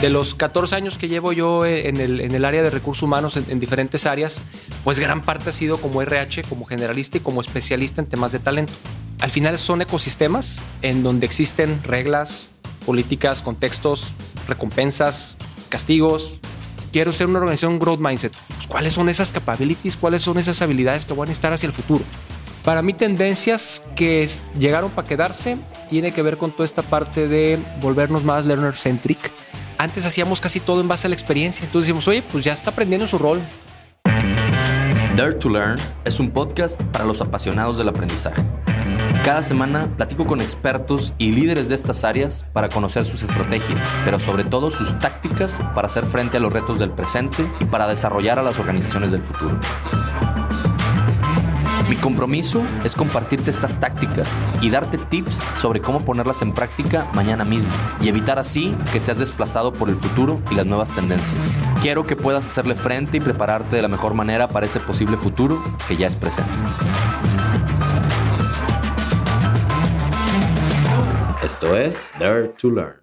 [0.00, 3.36] De los 14 años que llevo yo en el, en el área de recursos humanos
[3.36, 4.40] en, en, diferentes áreas,
[4.82, 8.38] pues gran parte ha sido como RH, como generalista y como especialista en temas de
[8.38, 8.72] talento.
[9.20, 12.52] Al final son ecosistemas en donde existen reglas,
[12.86, 14.14] políticas, contextos,
[14.48, 15.36] recompensas,
[15.68, 16.38] castigos.
[16.92, 18.32] Quiero ser una organización growth mindset.
[18.56, 19.98] Pues, ¿Cuáles son esas capabilities?
[19.98, 22.04] ¿Cuáles son esas habilidades que van a estar hacia el futuro?
[22.64, 25.58] Para mí, tendencias que llegaron para quedarse
[25.88, 29.30] tiene que ver con toda esta parte de volvernos más learner centric.
[29.80, 31.64] Antes hacíamos casi todo en base a la experiencia.
[31.64, 33.40] Entonces decimos, oye, pues ya está aprendiendo su rol.
[35.16, 38.44] Dare to Learn es un podcast para los apasionados del aprendizaje.
[39.24, 44.20] Cada semana platico con expertos y líderes de estas áreas para conocer sus estrategias, pero
[44.20, 48.38] sobre todo sus tácticas para hacer frente a los retos del presente y para desarrollar
[48.38, 49.58] a las organizaciones del futuro.
[51.90, 57.44] Mi compromiso es compartirte estas tácticas y darte tips sobre cómo ponerlas en práctica mañana
[57.44, 61.40] mismo y evitar así que seas desplazado por el futuro y las nuevas tendencias.
[61.82, 65.60] Quiero que puedas hacerle frente y prepararte de la mejor manera para ese posible futuro
[65.88, 66.52] que ya es presente.
[71.42, 73.02] Esto es Dare to Learn.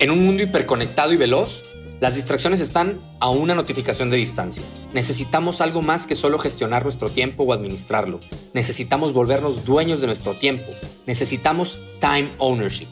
[0.00, 1.64] En un mundo hiperconectado y veloz,
[2.00, 4.62] las distracciones están a una notificación de distancia.
[4.94, 8.20] Necesitamos algo más que solo gestionar nuestro tiempo o administrarlo.
[8.54, 10.66] Necesitamos volvernos dueños de nuestro tiempo.
[11.06, 12.86] Necesitamos time ownership.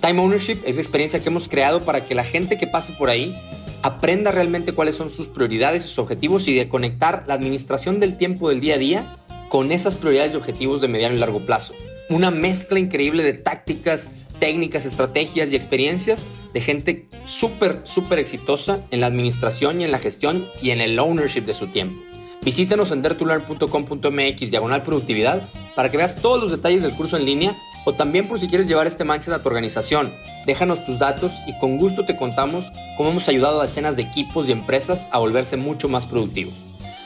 [0.00, 3.10] Time ownership es la experiencia que hemos creado para que la gente que pase por
[3.10, 3.36] ahí
[3.82, 8.48] aprenda realmente cuáles son sus prioridades, sus objetivos y de conectar la administración del tiempo
[8.48, 9.16] del día a día
[9.48, 11.74] con esas prioridades y objetivos de mediano y largo plazo.
[12.10, 19.00] Una mezcla increíble de tácticas, técnicas, estrategias y experiencias de gente súper, súper exitosa en
[19.00, 22.02] la administración y en la gestión y en el ownership de su tiempo.
[22.42, 27.56] Visítanos en dertulearn.com.mx diagonal productividad para que veas todos los detalles del curso en línea
[27.84, 30.12] o también por si quieres llevar este mindset a tu organización.
[30.46, 34.48] Déjanos tus datos y con gusto te contamos cómo hemos ayudado a decenas de equipos
[34.48, 36.54] y empresas a volverse mucho más productivos.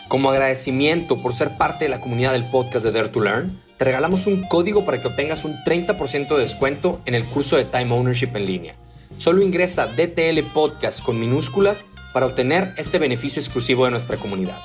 [0.09, 3.87] Como agradecimiento por ser parte de la comunidad del podcast de Dare to Learn, te
[3.87, 7.93] regalamos un código para que obtengas un 30% de descuento en el curso de Time
[7.93, 8.77] Ownership en línea.
[9.19, 14.57] Solo ingresa DTL Podcast con minúsculas para obtener este beneficio exclusivo de nuestra comunidad.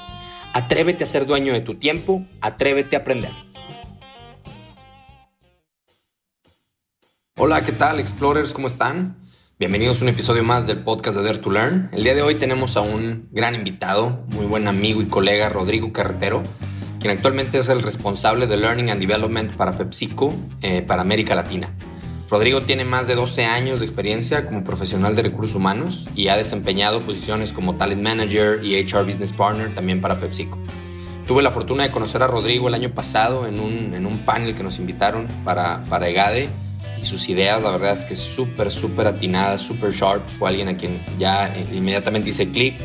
[0.54, 3.32] Atrévete a ser dueño de tu tiempo, atrévete a aprender.
[7.38, 8.54] Hola, ¿qué tal, Explorers?
[8.54, 9.18] ¿Cómo están?
[9.58, 11.90] Bienvenidos a un episodio más del podcast de Dare to Learn.
[11.92, 15.92] El día de hoy tenemos a un gran invitado, muy buen amigo y colega, Rodrigo
[15.92, 16.44] Carretero
[17.00, 21.70] quien actualmente es el responsable de Learning and Development para PepsiCo eh, para América Latina.
[22.30, 26.36] Rodrigo tiene más de 12 años de experiencia como profesional de recursos humanos y ha
[26.36, 30.58] desempeñado posiciones como Talent Manager y HR Business Partner también para PepsiCo.
[31.26, 34.56] Tuve la fortuna de conocer a Rodrigo el año pasado en un, en un panel
[34.56, 36.50] que nos invitaron para, para EGADE
[37.02, 40.28] y sus ideas, la verdad es que súper, súper atinadas, súper sharp.
[40.28, 42.76] Fue alguien a quien ya inmediatamente hice clic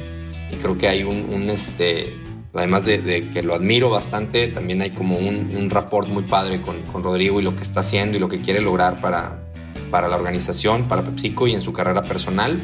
[0.52, 2.14] y creo que hay un, un este,
[2.54, 6.82] Además de, que lo admiro bastante, también hay como un, un rapport muy padre con,
[6.82, 9.42] con, Rodrigo y lo que está haciendo y lo que quiere lograr para,
[9.90, 12.60] para la organización, para PepsiCo y en su carrera personal.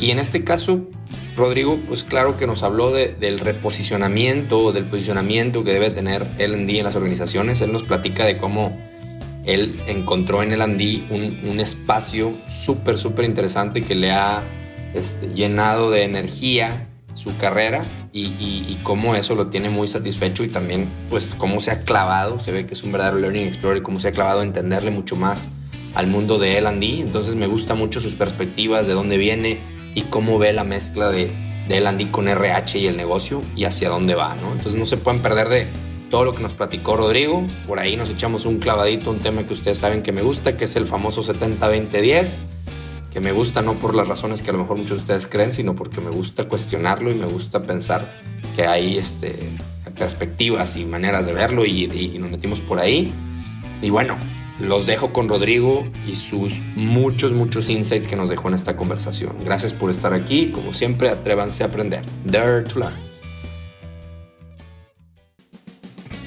[0.00, 0.86] Y en este caso,
[1.36, 6.84] Rodrigo, pues claro que nos habló del reposicionamiento, del posicionamiento que debe tener LD en
[6.84, 7.60] las organizaciones.
[7.60, 8.78] Él nos platica de cómo
[9.44, 14.42] él encontró en LD un, un espacio súper, súper interesante que le ha
[14.94, 16.87] este, llenado de energía
[17.28, 21.82] su carrera y, cómo eso lo tiene muy satisfecho y también pues cómo se ha
[21.82, 24.90] clavado, se ve que es un verdadero Learning Explorer, cómo se ha clavado a entenderle
[24.90, 25.50] mucho más
[25.94, 29.58] al mundo de L&D, entonces me gusta mucho sus perspectivas, de dónde viene
[29.94, 31.30] y cómo ve la mezcla de,
[31.68, 34.52] de L&D con RH y el negocio y hacia dónde va, ¿no?
[34.52, 35.66] Entonces no se pueden perder de
[36.10, 39.52] todo lo que nos platicó Rodrigo, por ahí nos echamos un clavadito, un tema que
[39.52, 42.38] ustedes saben que me gusta, que es el famoso 70-20-10
[43.12, 45.52] que me gusta no por las razones que a lo mejor muchos de ustedes creen,
[45.52, 48.20] sino porque me gusta cuestionarlo y me gusta pensar
[48.54, 49.36] que hay este,
[49.98, 53.12] perspectivas y maneras de verlo y, y nos metimos por ahí.
[53.80, 54.16] Y bueno,
[54.60, 59.36] los dejo con Rodrigo y sus muchos, muchos insights que nos dejó en esta conversación.
[59.44, 60.50] Gracias por estar aquí.
[60.50, 62.04] Como siempre, atrévanse a aprender.
[62.24, 62.94] Dare to learn.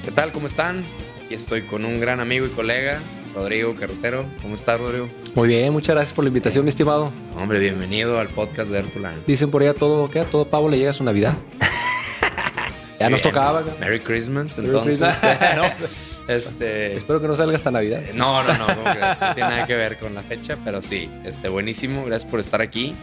[0.02, 0.32] ¿Qué tal?
[0.32, 0.82] ¿Cómo están?
[1.24, 3.00] Aquí estoy con un gran amigo y colega,
[3.34, 4.26] Rodrigo Carretero.
[4.42, 5.08] ¿Cómo estás, Rodrigo?
[5.34, 7.12] Muy bien, muchas gracias por la invitación, mi estimado.
[7.38, 9.22] Hombre, bienvenido al podcast de Ertulan.
[9.26, 10.20] Dicen por allá todo, ¿qué?
[10.20, 11.34] A todo pavo le llega su Navidad.
[13.00, 13.64] ya nos tocaba.
[13.80, 15.00] Merry Christmas, entonces.
[16.28, 16.96] este...
[16.96, 18.02] Espero que no salga esta Navidad.
[18.14, 21.48] No, no, no, no, no tiene nada que ver con la fecha, pero sí, este,
[21.48, 22.04] buenísimo.
[22.04, 22.94] Gracias por estar aquí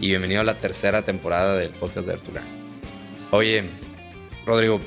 [0.00, 2.44] y bienvenido a la tercera temporada del podcast de Ertulan.
[3.30, 3.64] Oye,
[4.46, 4.80] Rodrigo,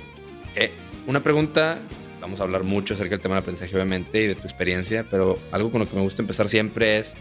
[0.55, 0.71] eh,
[1.05, 1.77] una pregunta
[2.21, 5.39] vamos a hablar mucho acerca del tema del aprendizaje, obviamente, y de tu experiencia, pero
[5.51, 7.15] algo con lo que me gusta empezar siempre es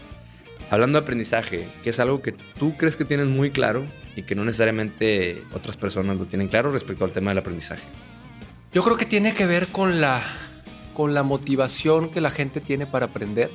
[0.69, 3.85] Hablando de aprendizaje, que es algo que tú crees que tienes muy claro
[4.17, 7.87] y que no necesariamente otras personas lo tienen claro respecto al tema del aprendizaje.
[8.73, 10.21] Yo creo que tiene que ver con la,
[10.93, 13.49] con la motivación que la gente tiene para aprender.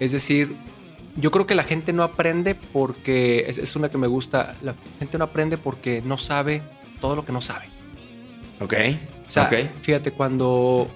[0.00, 0.54] Es decir,
[1.16, 4.74] yo creo que la gente no aprende porque, es, es una que me gusta, la
[4.98, 6.60] gente no aprende porque no sabe
[7.00, 7.64] todo lo que no sabe.
[8.60, 8.74] Ok.
[9.32, 9.80] O sea, ok.
[9.80, 10.88] fíjate, cuando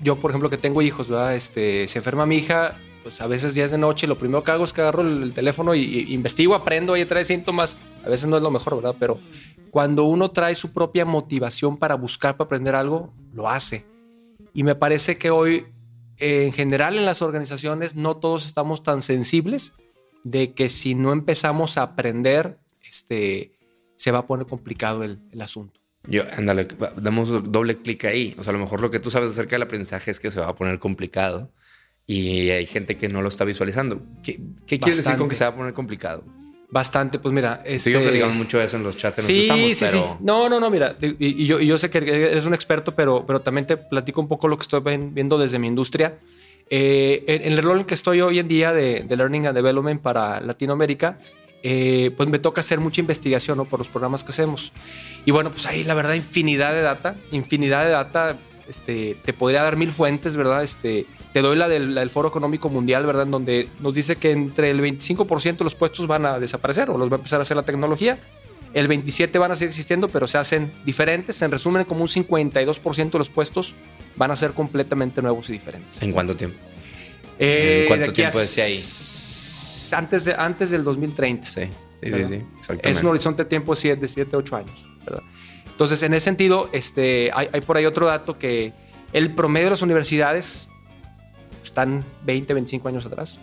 [0.00, 1.34] yo, por ejemplo, que tengo hijos, ¿verdad?
[1.34, 4.52] Este, se enferma mi hija, pues a veces ya es de noche, lo primero que
[4.52, 7.78] hago es que agarro el, el teléfono y, y investigo, aprendo, y trae síntomas.
[8.04, 8.94] A veces no es lo mejor, ¿verdad?
[9.00, 9.18] Pero
[9.72, 13.86] cuando uno trae su propia motivación para buscar, para aprender algo, lo hace.
[14.54, 15.66] Y me parece que hoy,
[16.18, 19.72] en general, en las organizaciones, no todos estamos tan sensibles
[20.22, 23.50] de que si no empezamos a aprender, este,
[23.96, 25.80] se va a poner complicado el, el asunto.
[26.08, 28.34] Yo, ándale, damos doble clic ahí.
[28.38, 30.40] O sea, a lo mejor lo que tú sabes acerca del aprendizaje es que se
[30.40, 31.50] va a poner complicado
[32.06, 34.00] y hay gente que no lo está visualizando.
[34.22, 36.24] ¿Qué, qué quieres decir con que se va a poner complicado?
[36.68, 39.26] Bastante, pues mira, este, Sí, yo platicamos mucho de eso en los chats en los
[39.28, 40.24] que Sí, estamos, sí, pero sí.
[40.24, 43.24] No, no, no, mira, y, y yo, y yo sé que eres un experto, pero,
[43.24, 44.80] pero también te platico un poco lo que estoy
[45.12, 46.18] viendo desde mi industria.
[46.68, 49.54] Eh, en, en el rol en que estoy hoy en día de, de Learning and
[49.54, 51.20] Development para Latinoamérica,
[51.68, 53.64] eh, pues me toca hacer mucha investigación ¿no?
[53.64, 54.70] por los programas que hacemos.
[55.24, 58.38] Y bueno, pues ahí la verdad, infinidad de data, infinidad de data.
[58.68, 60.62] Este, te podría dar mil fuentes, ¿verdad?
[60.62, 63.24] Este, te doy la del, la del Foro Económico Mundial, ¿verdad?
[63.24, 66.98] En donde nos dice que entre el 25% de los puestos van a desaparecer o
[66.98, 68.16] los va a empezar a hacer la tecnología.
[68.72, 71.42] El 27 van a seguir existiendo, pero se hacen diferentes.
[71.42, 73.74] En resumen, como un 52% de los puestos
[74.14, 76.00] van a ser completamente nuevos y diferentes.
[76.00, 76.58] ¿en cuánto tiempo?
[77.40, 78.78] Eh, ¿En cuánto tiempo decía ahí?
[79.92, 81.50] Antes, de, antes del 2030.
[81.50, 81.62] Sí,
[82.02, 82.90] sí, sí, sí, exactamente.
[82.90, 84.86] Es un horizonte de tiempo de 7, de 7 8 años.
[85.04, 85.22] ¿verdad?
[85.66, 88.72] Entonces, en ese sentido, este, hay, hay por ahí otro dato que
[89.12, 90.68] el promedio de las universidades
[91.62, 93.40] están 20, 25 años atrás.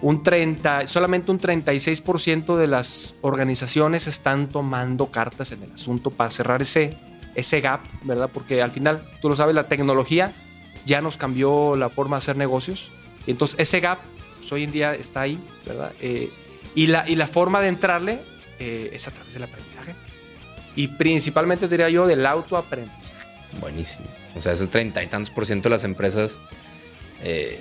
[0.00, 6.30] Un 30, solamente un 36% de las organizaciones están tomando cartas en el asunto para
[6.30, 6.96] cerrar ese,
[7.34, 8.30] ese gap, ¿verdad?
[8.32, 10.32] Porque al final, tú lo sabes, la tecnología
[10.86, 12.92] ya nos cambió la forma de hacer negocios.
[13.26, 13.98] Y entonces ese gap
[14.48, 15.92] pues, hoy en día está ahí, ¿verdad?
[16.00, 16.30] Eh,
[16.74, 18.18] y, la, y la forma de entrarle
[18.58, 19.94] eh, es a través del aprendizaje.
[20.76, 23.26] Y principalmente diría yo del autoaprendizaje.
[23.60, 24.06] Buenísimo.
[24.36, 26.38] O sea, ese treinta y tantos por ciento de las empresas,
[27.22, 27.60] eh,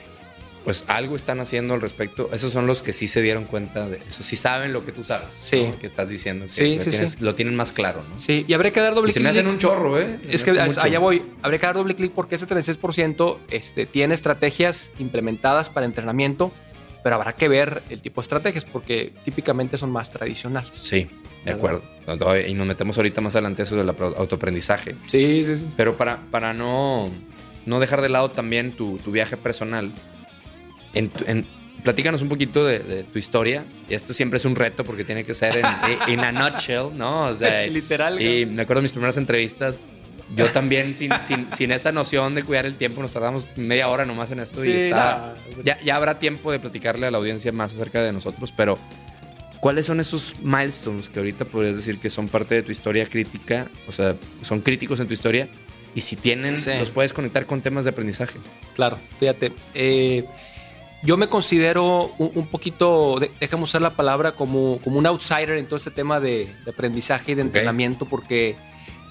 [0.64, 2.30] pues algo están haciendo al respecto.
[2.34, 4.22] Esos son los que sí se dieron cuenta de eso.
[4.22, 5.30] Sí saben lo que tú sabes.
[5.34, 5.64] Sí.
[5.64, 5.80] ¿no?
[5.80, 6.44] Que estás diciendo.
[6.46, 7.18] Que Sí, lo, sí, tienes- sí.
[7.24, 8.20] lo tienen más claro, ¿no?
[8.20, 9.40] Sí, y habría que dar doble Y se me clic.
[9.40, 10.20] hacen un chorro, ¿eh?
[10.30, 10.82] Es que mucho.
[10.82, 11.24] allá voy.
[11.42, 16.52] Habría que dar doble clic porque ese 36% este, tiene estrategias implementadas para entrenamiento,
[17.08, 20.72] pero habrá que ver el tipo de estrategias porque típicamente son más tradicionales.
[20.74, 21.04] Sí,
[21.46, 21.80] de ¿Verdad?
[22.06, 22.46] acuerdo.
[22.50, 24.94] Y nos metemos ahorita más adelante eso del autoaprendizaje.
[25.08, 25.68] Sí, sí, sí.
[25.78, 27.10] Pero para, para no,
[27.66, 29.94] no dejar de lado también tu, tu viaje personal,
[30.94, 31.46] en, en-
[31.82, 33.64] platícanos un poquito de, de tu historia.
[33.88, 35.66] Y esto siempre es un reto porque tiene que ser en,
[36.12, 37.28] en a nutshell, ¿no?
[37.28, 39.80] O sea, Es literal, Y me acuerdo de mis primeras entrevistas.
[40.36, 44.06] Yo también, sin, sin, sin esa noción de cuidar el tiempo, nos tardamos media hora
[44.06, 45.36] nomás en esto y está.
[45.56, 45.64] no.
[45.64, 48.78] Ya, ya habrá tiempo de platicarle a la audiencia más acerca de nosotros, pero
[49.62, 53.68] ¿cuáles son esos milestones que ahorita podrías decir que son parte de tu historia crítica?
[53.88, 55.48] O sea, son críticos en tu historia
[55.96, 56.72] y si tienen, Sí.
[56.78, 58.38] los puedes conectar con temas de aprendizaje.
[58.76, 59.54] Claro, fíjate.
[59.76, 60.26] eh,
[61.04, 65.52] yo me considero un, un poquito, de- déjame usar la palabra, como, como un outsider
[65.52, 68.56] en todo este tema de, de aprendizaje y de entrenamiento, porque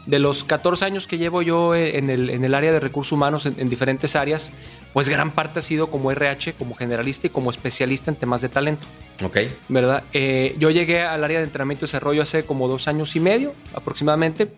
[0.06, 3.44] de los 14 años que llevo yo en el, en el área de recursos humanos
[3.46, 4.52] en, en diferentes áreas,
[4.92, 8.48] pues gran parte ha sido como RH, como generalista y como especialista en temas de
[8.48, 8.86] talento.
[9.22, 9.38] Ok.
[9.68, 10.04] ¿verdad?
[10.12, 13.54] Eh, yo llegué al área de entrenamiento y desarrollo hace como dos años y medio
[13.74, 14.50] aproximadamente,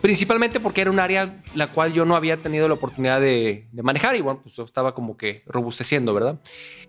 [0.00, 3.82] principalmente porque era un área la cual yo no había tenido la oportunidad de, de
[3.82, 6.38] manejar y bueno, pues yo estaba como que robusteciendo, ¿verdad?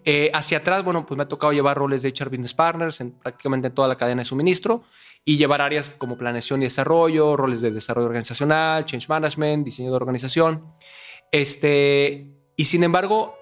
[0.03, 3.11] Eh, hacia atrás, bueno, pues me ha tocado llevar roles de HR Business Partners en
[3.11, 4.83] prácticamente en toda la cadena de suministro
[5.23, 9.95] y llevar áreas como planeación y desarrollo, roles de desarrollo organizacional, change management, diseño de
[9.95, 10.65] organización.
[11.31, 13.35] Este, y sin embargo,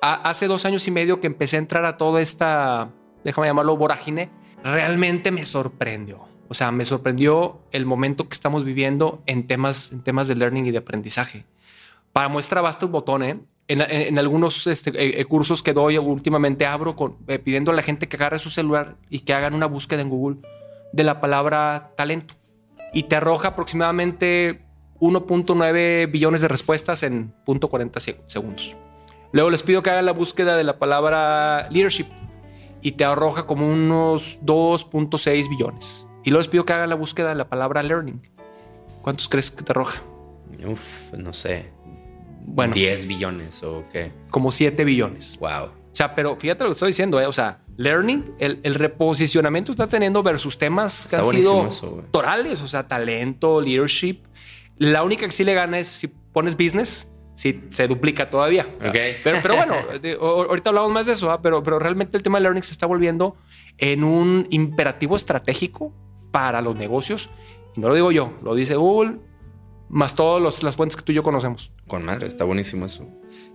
[0.00, 2.90] hace dos años y medio que empecé a entrar a toda esta,
[3.24, 4.30] déjame llamarlo vorágine,
[4.62, 6.24] realmente me sorprendió.
[6.48, 10.66] O sea, me sorprendió el momento que estamos viviendo en temas, en temas de learning
[10.66, 11.44] y de aprendizaje.
[12.12, 13.40] Para muestra basta un botón, ¿eh?
[13.68, 16.94] En, en- algunos este, eh, eh, cursos que doy últimamente abro
[17.44, 20.38] pidiendo a la gente que agarre su celular y que hagan una búsqueda en Google
[20.96, 22.34] de la palabra talento.
[22.92, 24.62] Y te arroja aproximadamente
[25.00, 28.76] 1.9 billones de respuestas en 0.40 seg- segundos.
[29.32, 32.06] Luego les pido que hagan la búsqueda de la palabra leadership
[32.80, 36.08] y te arroja como unos 2.6 billones.
[36.24, 38.20] Y luego les pido que hagan la búsqueda de la palabra learning.
[39.02, 40.00] ¿Cuántos crees que te arroja?
[40.66, 41.70] Uf, no sé.
[42.46, 44.12] Bueno, 10 billones o qué.
[44.30, 45.36] como 7 billones.
[45.40, 45.70] Wow.
[45.92, 47.26] sea, pero fíjate lo que estoy diciendo, ¿eh?
[47.26, 52.04] o sea, learning, el, el reposicionamiento está teniendo versus temas que Está han sido eso,
[52.10, 54.20] torales, o sea, talento, leadership.
[54.78, 58.66] La única que sí le gana es si pones business, si se duplica todavía.
[58.76, 58.96] Ok.
[59.22, 59.74] Pero, pero bueno,
[60.20, 61.40] ahorita hablamos más de eso, ¿ah?
[61.42, 63.36] pero, pero realmente el tema de learning se está volviendo
[63.78, 65.92] en un imperativo estratégico
[66.30, 67.30] para los negocios.
[67.76, 69.18] Y no lo digo yo, lo dice Google,
[69.88, 71.72] más todas las fuentes que tú y yo conocemos.
[71.86, 73.06] Con madre, está buenísimo eso.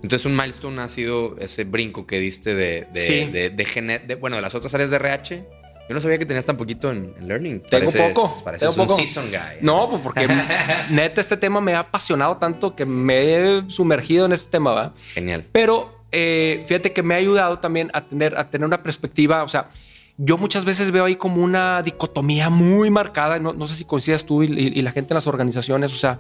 [0.04, 3.26] Entonces, un milestone ha sido ese brinco que diste de, de, Sí.
[3.26, 5.46] de, de gener- de- bueno, de las otras áreas de RH.
[5.90, 7.62] Yo no sabía que tenías tan poquito en, en learning.
[7.70, 8.42] Tengo Pareces- poco.
[8.46, 9.00] Pareces tengo un poco.
[9.00, 9.58] season guy.
[9.62, 10.28] No, pues porque
[10.90, 13.24] neta este tema me ha apasionado tanto que me
[13.60, 14.94] he sumergido en este tema, ¿va?
[15.14, 15.46] Genial.
[15.52, 19.44] Pero eh, fíjate que me ha ayudado también a tener, a tener una perspectiva.
[19.44, 19.70] O sea,
[20.18, 23.38] yo muchas veces veo ahí como una dicotomía muy marcada.
[23.40, 25.94] No, no sé si coincidas tú y, y- y la gente en las organizaciones.
[25.94, 26.20] O sea,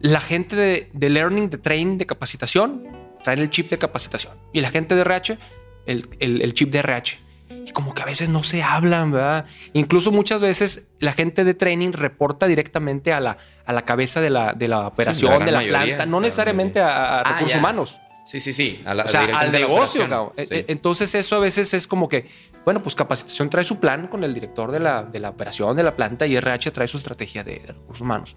[0.00, 2.82] la gente de, de learning, de training, de capacitación,
[3.22, 5.38] traen el chip de capacitación y la gente de RH,
[5.86, 7.18] el, el- el chip de RH.
[7.66, 9.46] Y como que a veces no se hablan, ¿verdad?
[9.72, 14.28] Incluso muchas veces la gente de training reporta directamente a la, a la cabeza de
[14.30, 17.24] la, de la operación, gran de la mayoría, planta, no la necesariamente a, a Ah,
[17.24, 17.58] recursos ya.
[17.58, 18.00] humanos.
[18.26, 18.82] Sí, sí, sí.
[18.84, 20.08] A la- O sea, al la negocio, operación.
[20.10, 20.32] cabrón.
[20.46, 20.54] Sí.
[20.54, 22.28] E- Entonces eso a veces es como que,
[22.66, 25.82] bueno, pues capacitación trae su plan con el director de la, de la operación de
[25.82, 28.36] la planta y RH trae su estrategia de, de recursos humanos.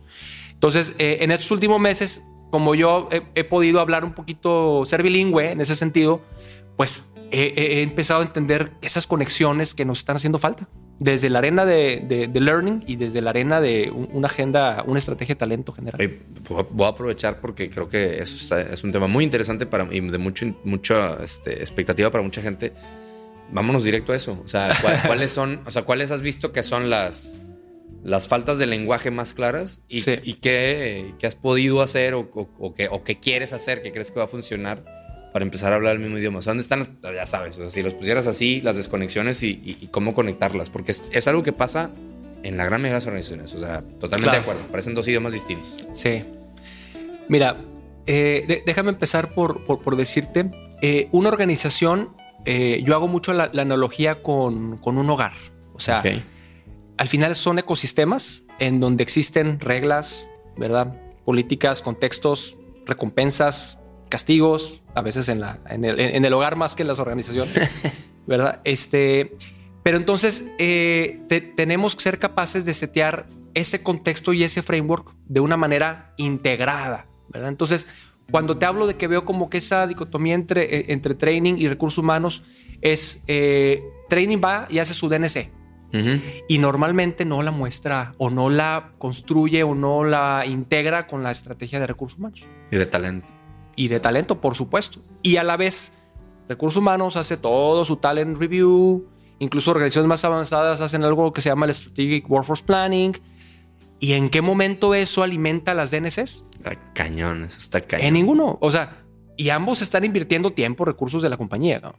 [0.53, 5.51] Entonces, eh, en estos últimos meses, como yo he, podido hablar un poquito, ser bilingüe
[5.51, 6.21] en ese sentido,
[6.77, 10.67] pues he, empezado a entender esas conexiones que nos están haciendo falta.
[10.99, 15.33] Desde la arena de, learning y desde la arena de un- una agenda, una estrategia
[15.33, 15.99] de talento general.
[16.71, 20.17] Voy a- aprovechar porque creo que eso es un tema muy interesante para y de
[20.19, 22.73] mucho, mucha este, expectativa para mucha gente.
[23.51, 24.39] Vámonos directo a eso.
[24.45, 27.41] O sea, ¿cuál- ¿cuáles son, o sea, cuáles has visto que son las,
[28.03, 30.15] las faltas de lenguaje más claras y, Sí.
[30.23, 33.91] y qué, qué has podido hacer o, o, o qué, o qué quieres hacer, que
[33.91, 34.83] crees que va a funcionar
[35.33, 36.39] para empezar a hablar el mismo idioma?
[36.39, 36.79] O sea, ¿dónde están?
[36.79, 40.13] las- ya sabes, o sea, si los pusieras así, las desconexiones y, y- y cómo
[40.13, 41.91] conectarlas, porque es, es algo que pasa
[42.43, 43.53] en la gran mayoría de las organizaciones.
[43.53, 44.37] O sea, totalmente Claro.
[44.37, 44.61] de acuerdo.
[44.71, 45.75] Parecen dos idiomas distintos.
[45.93, 46.23] Sí.
[47.29, 47.57] Mira,
[48.07, 50.49] eh, de- déjame empezar por, por- por decirte,
[50.81, 52.09] eh, una organización,
[52.45, 55.33] eh, yo hago mucho la, la analogía con, con un hogar.
[55.73, 56.01] O sea.
[57.01, 60.93] Al final son ecosistemas en donde existen reglas, ¿verdad?
[61.25, 66.83] Políticas, contextos, recompensas, castigos, a veces en, la, en, el, en el hogar más que
[66.83, 67.53] en las organizaciones,
[68.27, 68.61] ¿verdad?
[68.65, 69.35] Este,
[69.81, 75.15] pero entonces eh, te- tenemos que ser capaces de setear ese contexto y ese framework
[75.25, 77.49] de una manera integrada, ¿verdad?
[77.49, 77.87] Entonces,
[78.29, 81.67] cuando te hablo de que veo como que esa dicotomía entre, eh, entre training y
[81.67, 82.43] recursos humanos
[82.81, 85.49] es eh, training va y hace su DNC,
[86.47, 91.31] Y normalmente no la muestra o no la construye o no la integra con la
[91.31, 93.27] estrategia de recursos humanos Y de talento.
[93.75, 94.99] y de talento, por supuesto.
[95.21, 95.91] Y a la vez,
[96.47, 99.07] recursos humanos hace todo su talent review,
[99.39, 103.17] incluso organizaciones más avanzadas hacen algo que se llama el Strategic Workforce Planning.
[103.99, 106.45] ¿Y en qué momento eso alimenta las DNCs?
[106.53, 108.07] Está cañón, eso está cañón.
[108.07, 108.57] En ninguno.
[108.61, 109.03] O sea,
[109.37, 111.93] y ambos están invirtiendo tiempo, recursos de la compañía ¿no?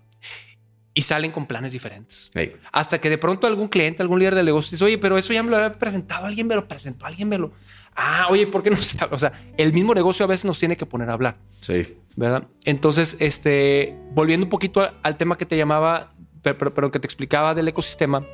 [0.94, 2.30] Y salen con planes diferentes.
[2.70, 5.42] Hasta que de pronto algún cliente, algún líder del negocio dice, oye, pero eso ya
[5.42, 7.52] me lo había presentado alguien, me lo presentó alguien, me lo...
[7.94, 9.16] Ah, oye, ¿por qué no se habla?
[9.16, 11.96] O sea, el mismo negocio a veces nos tiene que poner a hablar, sí.
[12.16, 12.44] ¿verdad?
[12.64, 16.98] Entonces, este, volviendo un poquito a- al tema que te llamaba, pero, pero- pero que
[17.00, 18.24] te explicaba del ecosistema,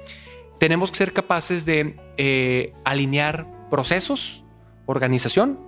[0.61, 4.45] tenemos que ser capaces de eh, alinear procesos,
[4.87, 5.59] organización,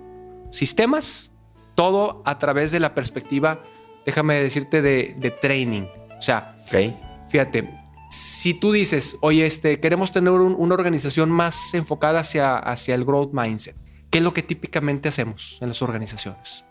[0.51, 1.31] sistemas,
[1.75, 3.59] todo a través de la perspectiva,
[4.05, 5.83] déjame decirte, de, de training.
[6.17, 7.29] O sea, Ok.
[7.29, 7.69] Fíjate,
[8.09, 13.05] si tú dices, oye, este, queremos tener un- una organización más enfocada hacia, hacia el
[13.05, 13.75] growth mindset,
[14.09, 16.65] ¿qué es lo que típicamente hacemos en las organizaciones?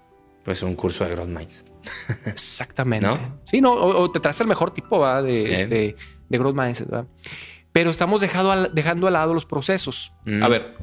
[0.44, 1.64] Pues un curso de Growth Minds.
[2.24, 3.06] Exactamente.
[3.06, 3.40] ¿No?
[3.44, 5.20] Sí, no, o, o te traes el mejor tipo ¿va?
[5.22, 5.52] de, Bien.
[5.52, 5.96] este,
[6.28, 6.92] de growth mindset.
[6.92, 7.06] ¿va?
[7.72, 10.12] Pero estamos dejado al- dejando al lado los procesos.
[10.24, 10.42] Mm.
[10.42, 10.76] A ver,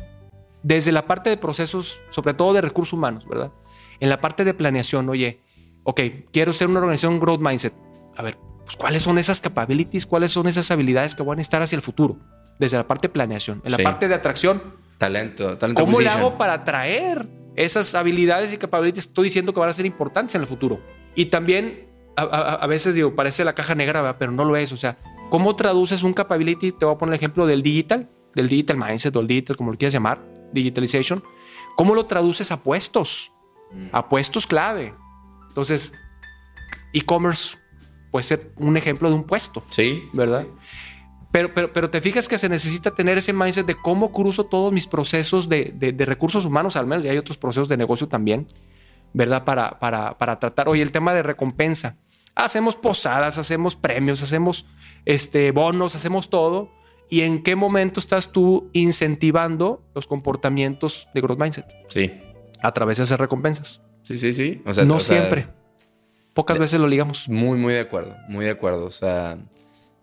[0.62, 3.52] desde la parte de procesos, sobre todo de recursos humanos, ¿verdad?
[4.00, 5.42] En la parte de planeación, oye,
[5.84, 7.74] ok, quiero ser una organización growth mindset.
[8.16, 11.62] A ver, pues cuáles son esas capabilities, cuáles son esas habilidades que van a estar
[11.62, 12.18] hacia el futuro,
[12.60, 13.62] desde la parte de planeación.
[13.66, 13.84] En la Sí.
[13.84, 14.62] parte de atracción,
[14.98, 15.82] Talento, talento.
[15.82, 16.28] ¿Cómo le acquisition.
[16.30, 20.42] hago para atraer esas habilidades y capabilities estoy diciendo que van a ser importantes en
[20.42, 20.80] el futuro?
[21.16, 24.18] Y también a, a- a veces digo, parece la caja negra, ¿verdad?
[24.20, 24.72] pero no lo es.
[24.74, 24.98] O sea,
[25.30, 26.72] ¿cómo traduces un capability?
[26.74, 29.72] Te voy a poner el ejemplo del digital, del digital mindset o el digital, como
[29.72, 30.20] lo quieras llamar,
[30.52, 31.24] digitalization.
[31.78, 33.32] ¿Cómo lo traduces a puestos?
[33.92, 34.94] A puestos clave.
[35.50, 35.94] Entonces,
[36.94, 37.58] e-commerce
[38.18, 39.64] puede ser un ejemplo de un puesto.
[39.70, 40.04] Sí.
[40.14, 40.46] ¿verdad?
[41.32, 44.74] Pero, pero, pero te fijas que se necesita tener ese mindset de cómo cruzo todos
[44.74, 48.08] mis procesos de, de- de recursos humanos, al menos, y hay otros procesos de negocio
[48.08, 48.48] también,
[49.14, 49.44] ¿verdad?
[49.44, 51.96] Para, para, para tratar, oye, el tema de recompensa.
[52.34, 54.66] Hacemos posadas, hacemos premios, hacemos
[55.06, 56.72] este, bonos, hacemos todo.
[57.10, 61.66] ¿Y en qué momento estás tú incentivando los comportamientos de growth mindset?
[61.88, 62.12] Sí.
[62.62, 63.82] A través de hacer recompensas.
[64.04, 64.62] Sí, sí, sí.
[64.66, 65.48] O sea, no siempre.
[66.38, 67.30] Pocas veces lo ligamos.
[67.30, 68.16] Muy, muy de acuerdo.
[68.30, 68.86] Muy de acuerdo.
[68.86, 69.40] O sea,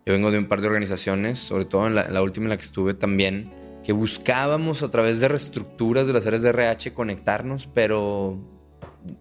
[0.05, 2.65] yo vengo de un par de organizaciones, sobre todo en la, última en la que
[2.65, 3.53] estuve también,
[3.85, 8.37] que buscábamos a través de reestructuras de las áreas de RH conectarnos, pero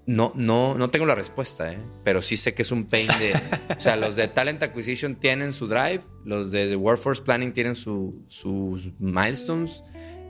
[0.07, 1.77] no, no, no tengo la respuesta, ¿eh?
[2.03, 3.33] pero sí sé que es un pain de.
[3.77, 8.91] o sea, los de Talent Acquisition tienen su drive, los de Workforce Planning tienen sus
[8.97, 9.83] milestones.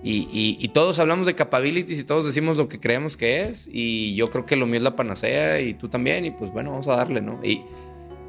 [0.04, 3.70] Y, todos hablamos de capabilities y todos decimos lo que creemos que es.
[3.72, 6.26] Y yo creo que lo mío es la panacea y tú también.
[6.26, 7.40] Y pues bueno, vamos a darle, ¿no?
[7.44, 7.64] Y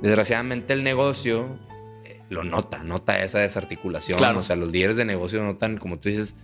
[0.01, 1.59] desgraciadamente el negocio
[2.05, 4.19] eh, lo nota, nota esa desarticulación.
[4.19, 4.39] Claro.
[4.39, 6.37] O sea, los líderes de negocio notan, como tú dices,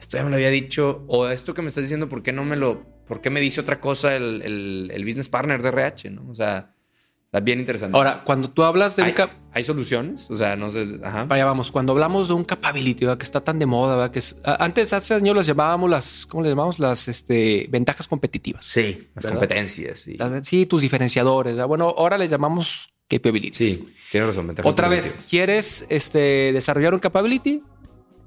[0.00, 1.04] esto ya me lo había dicho.
[1.06, 3.60] O esto que me estás diciendo, ¿por qué no me lo ¿por qué me dice
[3.60, 6.10] otra cosa el, business partner de RH?
[6.10, 6.28] ¿no?
[6.30, 6.74] O sea,
[7.38, 7.96] está bien interesante.
[7.96, 9.14] Ahora, cuando tú hablas de ¿Hay,
[9.52, 10.30] ¿Hay soluciones?
[10.30, 10.84] O sea, no sé.
[11.02, 11.24] Ajá.
[11.24, 14.10] Vaya, vamos, cuando hablamos de un capability, que está tan de moda, ¿verdad?
[14.10, 16.78] que antes, hace años las llamábamos las, ¿cómo le llamamos?
[16.78, 18.64] Las este, ventajas competitivas.
[18.64, 20.00] Sí, las competencias.
[20.00, 20.16] Sí.
[20.42, 21.56] sí, tus diferenciadores.
[21.66, 23.56] Bueno, ahora le llamamos capabilities.
[23.56, 24.54] Sí, tienes razón.
[24.64, 27.62] Otra vez, ¿quieres este, desarrollar un capability?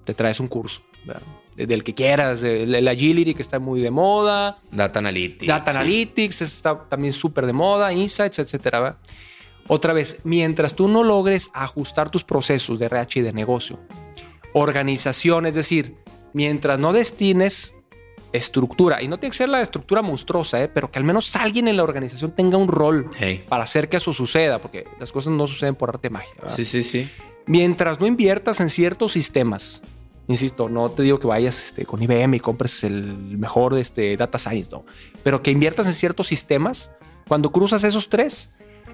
[0.06, 0.82] Te traes un curso.
[1.06, 1.22] ¿verdad?
[1.56, 4.60] Del que quieras, el, agility que está muy de moda.
[4.72, 5.48] Data Analytics.
[5.48, 8.98] Data Analytics está también súper de moda, Insights, etcétera.
[9.68, 13.80] Otra vez, mientras tú no logres ajustar tus procesos de RH y de negocio,
[14.54, 15.96] organización, es decir,
[16.34, 17.76] mientras no destines
[18.34, 20.70] estructura, y no tiene que ser la estructura monstruosa, ¿eh?
[20.70, 23.10] pero que al menos alguien en la organización tenga un rol
[23.50, 26.34] para hacer que eso suceda, porque las cosas no suceden por arte de magia.
[26.48, 27.10] Sí, sí, sí.
[27.46, 29.82] Mientras no inviertas en ciertos sistemas
[30.28, 34.38] Insisto, no te digo que vayas este, con IBM y compres el mejor este, data
[34.38, 34.86] science, no.
[35.24, 36.92] Pero que inviertas en ciertos sistemas.
[37.28, 38.54] Cuando cruzas esos tres,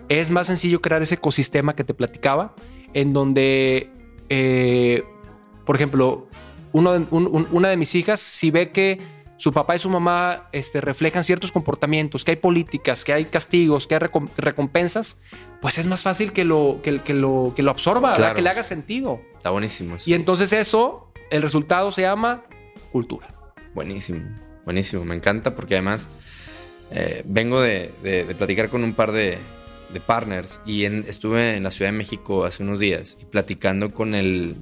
[0.10, 2.56] es más sencillo crear ese ecosistema que te platicaba,
[2.94, 3.92] en donde,
[4.30, 5.04] eh,
[5.66, 6.28] por ejemplo,
[6.72, 9.00] uno de, una de mis hijas, si ve que
[9.38, 13.88] su papá y su mamá este, reflejan ciertos comportamientos, que hay políticas, que hay castigos,
[13.88, 14.02] que hay
[14.38, 15.20] recompensas,
[15.62, 19.22] pues es más fácil que lo, que, lo, que lo absorba, que le haga sentido.
[19.36, 19.98] Está buenísimo.
[20.06, 22.44] Y entonces eso el resultado se llama
[22.92, 23.28] cultura.
[23.74, 24.22] Buenísimo,
[24.66, 25.06] buenísimo.
[25.06, 26.10] Me encanta porque además
[26.92, 27.92] eh, vengo de,
[28.38, 29.40] platicar con un par de,
[30.06, 34.56] partners y estuve en la Ciudad de México hace unos días y platicando con el,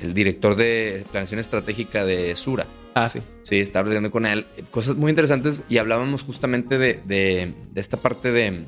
[0.00, 2.66] el director de planeación estratégica de Sura.
[2.94, 3.20] Ah, sí.
[3.42, 4.46] Sí, estaba platicando con él.
[4.70, 8.64] Cosas muy interesantes y hablábamos justamente de, esta parte de,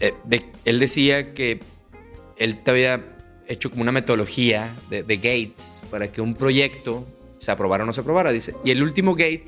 [0.00, 0.44] eh, de...
[0.64, 1.60] Él decía que
[2.36, 3.19] él te había
[3.50, 7.06] hecho como una metodología de, gates para que un proyecto
[7.38, 8.32] se aprobara o no se aprobara.
[8.32, 9.44] Dice, y el último gate,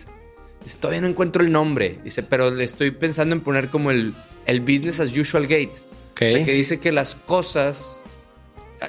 [0.63, 1.99] dice, todavía no encuentro el nombre.
[2.03, 4.15] Dice, pero le estoy pensando en poner como el,
[4.47, 5.73] el business as usual gate.
[6.15, 8.05] O sea, que dice que las cosas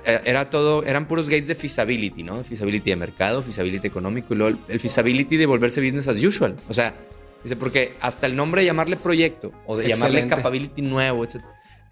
[0.06, 2.44] era todo, eran puros gates de feasibility, ¿no?
[2.44, 6.56] Feasibility de mercado, feasibility económico y luego el feasibility de volverse business as usual.
[6.70, 6.96] O sea,
[7.44, 11.44] dice, porque hasta el nombre de llamarle proyecto o de llamarle capability nuevo, etc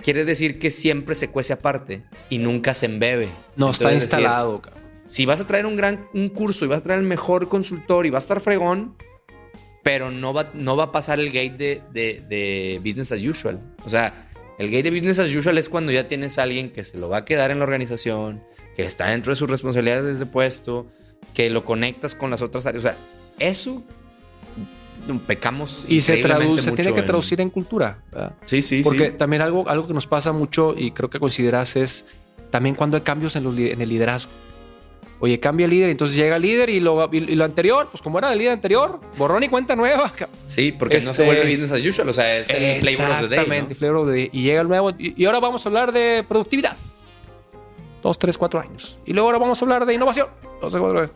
[0.04, 3.30] quiere decir que siempre se cuece aparte y nunca se embebe.
[3.56, 4.62] No, está instalado.
[5.08, 8.06] si vas a traer un gran un curso y vas a traer el mejor consultor
[8.06, 8.96] y va a estar fregón,
[9.84, 13.60] pero no va, no va a pasar el gate de, de, business as usual.
[13.84, 16.84] O sea, el gate de business as usual es cuando ya tienes a alguien que
[16.84, 18.44] se lo va a quedar en la organización,
[18.76, 20.88] que está dentro de sus responsabilidades de puesto,
[21.34, 22.86] que lo conectas con las otras áreas.
[22.86, 22.98] O sea,
[23.40, 23.84] eso
[25.28, 25.86] pecamos.
[25.88, 28.00] Y se traduce, se tiene que traducir en, cultura.
[28.46, 28.82] Sí, sí.
[28.84, 32.06] Porque también algo, algo que nos pasa mucho y creo que consideras es
[32.50, 34.32] también cuando hay cambios en, en el liderazgo.
[35.22, 38.32] Oye, cambia el líder, entonces llega el líder y lo, lo anterior, pues como era
[38.32, 40.12] el líder anterior, borrón y cuenta nueva.
[40.48, 43.22] Sí, porque no se este, vuelve business as usual, o sea, es el flavor of
[43.22, 43.40] the day.
[43.40, 44.30] Exactamente, flavor of the day.
[44.34, 46.76] Y llega el nuevo, y, ahora vamos a hablar de productividad.
[48.02, 49.00] Dos, tres, cuatro años.
[49.06, 50.28] Y luego ahora vamos a hablar de innovación.
[50.60, 51.12] Dos, cuatro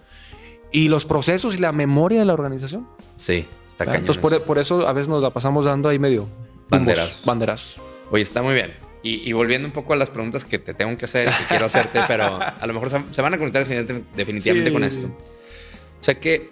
[0.75, 2.85] Y los procesos y la memoria de la organización.
[3.15, 3.47] Sí.
[3.79, 6.27] Entonces, por, eso a veces nos la pasamos dando ahí medio
[6.67, 7.21] banderas.
[7.23, 7.77] Banderas.
[8.11, 8.73] Oye, está muy bien.
[9.01, 12.01] Y, volviendo un poco a las preguntas que te tengo que hacer, que quiero hacerte,
[12.09, 15.07] pero a lo mejor se, van a conectar definitivamente, con esto.
[15.07, 16.49] O sea, ¿qué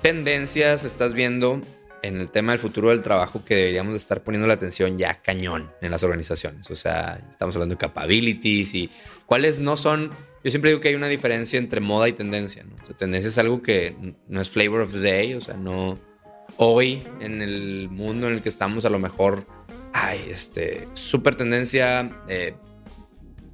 [0.00, 1.60] tendencias estás viendo
[2.00, 5.70] en el tema del futuro del trabajo que deberíamos estar poniendo la atención ya cañón
[5.82, 6.70] en las organizaciones?
[6.70, 8.90] O sea, estamos hablando de capabilities y
[9.26, 10.12] cuáles no son.
[10.44, 12.64] Yo siempre digo que hay una diferencia entre moda y tendencia.
[12.64, 12.76] ¿no?
[12.82, 13.96] O sea, tendencia es algo que
[14.28, 15.98] no es flavor of the day, o sea, no
[16.58, 19.46] hoy en el mundo en el que estamos a lo mejor
[19.92, 22.54] hay este super tendencia eh,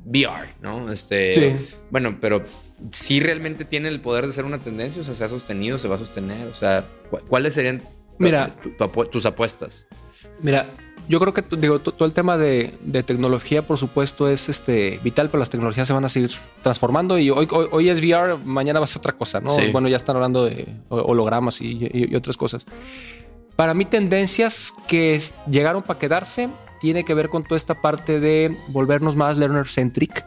[0.05, 0.91] VR, ¿no?
[0.91, 1.55] Este,
[1.91, 2.43] bueno, pero
[2.91, 5.89] si realmente tiene el poder de ser una tendencia, o sea, se ha sostenido, se
[5.89, 6.85] va a sostener, o sea,
[7.29, 7.83] ¿cuáles serían
[8.19, 8.55] Mira,
[9.11, 9.87] tus apuestas?
[10.43, 10.67] Mira,
[11.11, 12.73] Yo creo que digo, todo el tema de,
[13.05, 16.31] tecnología, por supuesto, es este vital, pero las tecnologías se van a seguir
[16.63, 19.51] transformando y hoy, hoy, es VR, mañana va a ser otra cosa, ¿no?
[19.73, 22.65] Bueno, ya están hablando de hologramas y, otras cosas.
[23.57, 25.21] Para mí, tendencias que
[25.51, 30.25] llegaron para quedarse tiene que ver con toda esta parte de volvernos más learner-centric,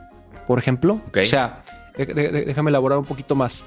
[0.47, 1.01] por ejemplo.
[1.15, 1.63] O sea,
[1.95, 3.63] déjame elaborar un poquito más.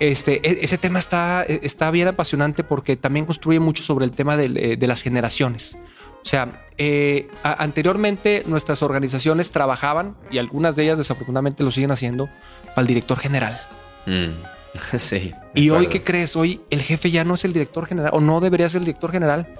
[0.00, 4.12] Este, e, ese tema está, e, está bien apasionante porque también construye mucho sobre el
[4.12, 5.78] tema de, de las generaciones.
[6.24, 12.30] O sea, eh, anteriormente nuestras organizaciones trabajaban, y algunas de ellas desafortunadamente lo siguen haciendo,
[12.68, 13.60] para el director general.
[14.06, 14.54] Mm.
[14.98, 15.32] Sí.
[15.54, 16.34] Y hoy, ¿qué crees?
[16.34, 19.12] Hoy el jefe ya no es el director general, o no debería ser el director
[19.12, 19.54] general.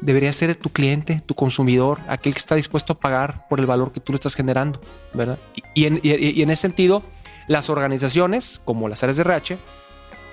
[0.00, 3.92] Debería ser tu cliente, tu consumidor, aquel que está dispuesto a pagar por el valor
[3.92, 4.80] que tú le estás generando,
[5.14, 5.38] ¿verdad?
[5.74, 7.04] Y, en, y en, ese sentido,
[7.46, 9.58] las organizaciones, como las áreas de RH,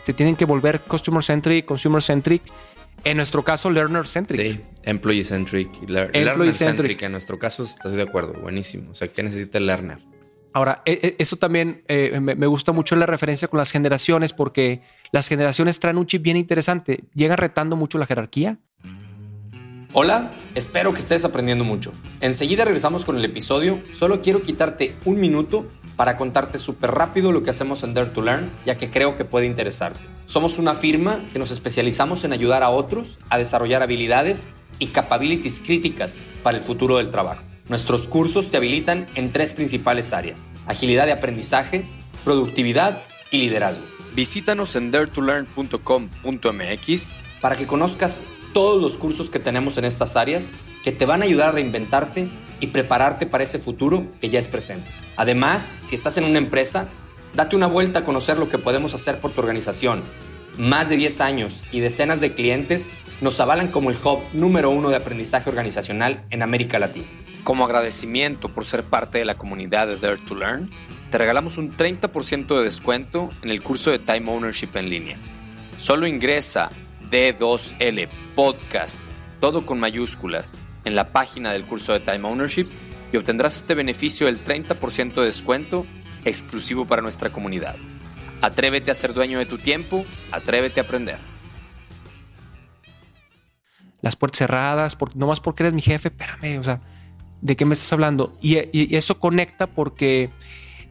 [0.04, 2.42] te tienen que volver customer centric, consumer centric
[3.04, 4.42] en nuestro caso, learner centric.
[4.42, 5.70] Sí, employee centric.
[5.88, 7.02] learner centric.
[7.04, 8.34] En nuestro caso, estoy de acuerdo.
[8.34, 8.92] Buenísimo.
[8.92, 10.00] O sea, ¿qué necesita el learner?
[10.54, 14.82] Ahora, e, e, eso también eh, me, gusta mucho la referencia con las generaciones porque
[15.12, 17.04] las generaciones traen un chip bien interesante.
[17.14, 18.58] Llega retando mucho la jerarquía.
[19.98, 21.94] Hola, espero que estés aprendiendo mucho.
[22.20, 23.82] Enseguida regresamos con el episodio.
[23.94, 28.22] Solo quiero quitarte un minuto para contarte súper rápido lo que hacemos en Dare to
[28.22, 30.02] Learn, ya que creo que puede interesarte.
[30.26, 35.62] Somos una firma que nos especializamos en ayudar a otros a desarrollar habilidades y capabilities
[35.62, 37.44] críticas para el futuro del trabajo.
[37.70, 41.86] Nuestros cursos te habilitan en tres principales áreas, agilidad de aprendizaje,
[42.26, 43.86] productividad y liderazgo.
[44.14, 50.94] Visítanos en daretolearn.com.mx para que conozcas todos los cursos que tenemos en estas áreas que
[50.94, 52.30] te van a ayudar a reinventarte
[52.62, 54.90] y prepararte para ese futuro que ya es presente.
[55.18, 56.88] Además, si estás en una empresa,
[57.34, 60.04] date una vuelta a conocer lo que podemos hacer por tu organización.
[60.58, 64.88] Más de 10 años y decenas de clientes nos avalan como el hub número uno
[64.88, 67.08] de aprendizaje organizacional en América Latina.
[67.44, 70.70] Como agradecimiento por ser parte de la comunidad de Dare to Learn,
[71.12, 75.18] te regalamos un 30% de descuento en el curso de Time Ownership en línea.
[75.76, 76.72] Solo ingresa
[77.10, 79.06] D2L Podcast,
[79.40, 82.68] todo con mayúsculas, en la página del curso de Time Ownership
[83.12, 85.86] y obtendrás este beneficio del 30% de descuento
[86.24, 87.76] exclusivo para nuestra comunidad.
[88.42, 91.18] Atrévete a ser dueño de tu tiempo, atrévete a aprender.
[94.02, 96.82] Las puertas cerradas, no más porque eres mi jefe, espérame, o sea,
[97.42, 98.38] ¿de qué me estás hablando?
[98.42, 100.30] Y, eso conecta porque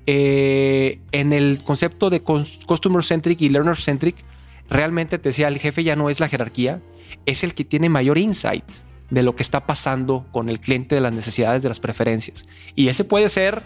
[0.07, 4.17] eh, en el concepto de customer centric y learner centric,
[4.69, 6.81] realmente te decía, el jefe ya no es la jerarquía,
[7.27, 8.65] es el que tiene mayor insight
[9.11, 12.47] de lo que está pasando con el cliente, de las necesidades, de las preferencias.
[12.75, 13.63] Y ese puede ser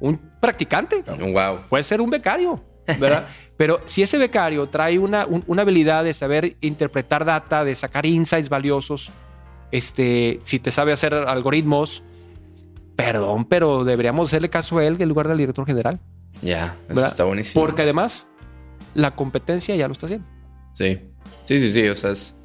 [0.00, 1.02] un practicante.
[1.02, 1.60] Wow.
[1.68, 2.62] Puede ser un becario,
[2.98, 3.26] ¿verdad?
[3.56, 8.48] Pero si ese becario trae una, una, habilidad de saber interpretar data, de sacar insights
[8.48, 9.10] valiosos,
[9.72, 12.04] este, si te sabe hacer algoritmos,
[12.94, 15.98] perdón, pero deberíamos hacerle caso a él en lugar del director general.
[16.40, 17.64] Ya, está buenísimo.
[17.64, 18.28] Porque además
[18.98, 20.26] la competencia ya lo está haciendo.
[20.74, 20.98] Sí,
[21.44, 21.88] sí, sí, sí.
[21.88, 22.36] O sea, es,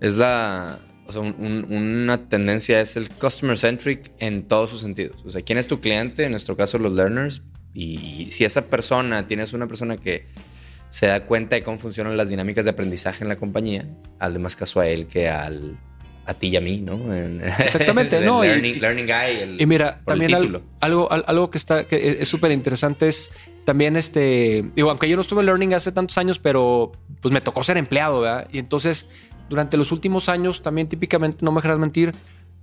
[0.00, 5.22] es la, o sea, una tendencia es el customer centric en todos sus sentidos.
[5.26, 6.24] O sea, ¿quién es tu cliente?
[6.24, 7.42] En nuestro caso, los learners.
[7.74, 10.26] Y si esa persona, tienes una persona que
[10.88, 13.86] se da cuenta de cómo funcionan las dinámicas de aprendizaje en la compañía,
[14.18, 15.78] hazle más caso a él que al,
[16.26, 17.12] a ti y a mí, ¿no?
[17.58, 18.42] Exactamente, ¿no?
[18.42, 19.56] Learning, learning guy.
[19.58, 23.32] y mira, también algo, algo que está que es súper interesante es
[23.64, 27.40] también este, digo, aunque yo no estuve en learning hace tantos años, pero pues me
[27.40, 28.48] tocó ser empleado, ¿verdad?
[28.52, 29.06] Y entonces
[29.48, 32.14] durante los últimos años también típicamente, no me dejarás mentir,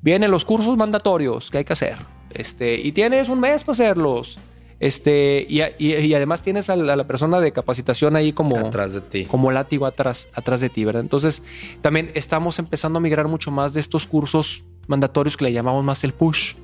[0.02, 1.98] vienen los cursos mandatorios que hay que hacer.
[2.34, 4.40] Este, y tienes un mes para hacerlos.
[4.80, 9.26] Este, y, y, además tienes a la, persona de capacitación ahí como atrás de ti,
[9.26, 11.02] como látigo atrás, atrás de ti, ¿verdad?
[11.02, 11.42] Entonces,
[11.82, 16.04] también estamos empezando a migrar mucho más de estos cursos mandatorios que le llamamos más
[16.04, 16.56] el push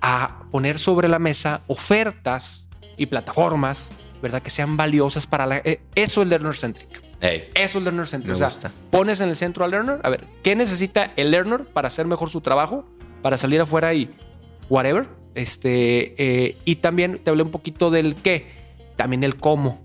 [0.00, 4.40] a poner sobre la mesa ofertas y plataformas, ¿verdad?
[4.40, 7.04] Que sean valiosas para la, eh, eso es learner centric.
[7.20, 8.32] Eso es Learner Center.
[8.32, 8.50] O sea,
[8.90, 10.00] pones en el centro al learner.
[10.02, 12.84] A ver, ¿qué necesita el learner para hacer mejor su trabajo?
[13.22, 14.10] Para salir afuera y
[14.68, 15.08] whatever.
[15.34, 18.46] Este, eh, y también te hablé un poquito del qué.
[18.96, 19.84] También el cómo.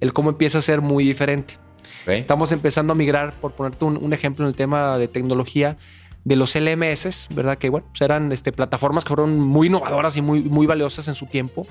[0.00, 1.58] El cómo empieza a ser muy diferente.
[2.06, 5.78] Estamos empezando a migrar, por ponerte un, ejemplo en el tema de tecnología,
[6.24, 7.56] de los LMS, ¿verdad?
[7.56, 11.14] Que bueno, pues eran este, plataformas que fueron muy innovadoras y muy, muy valiosas en
[11.14, 11.66] su tiempo,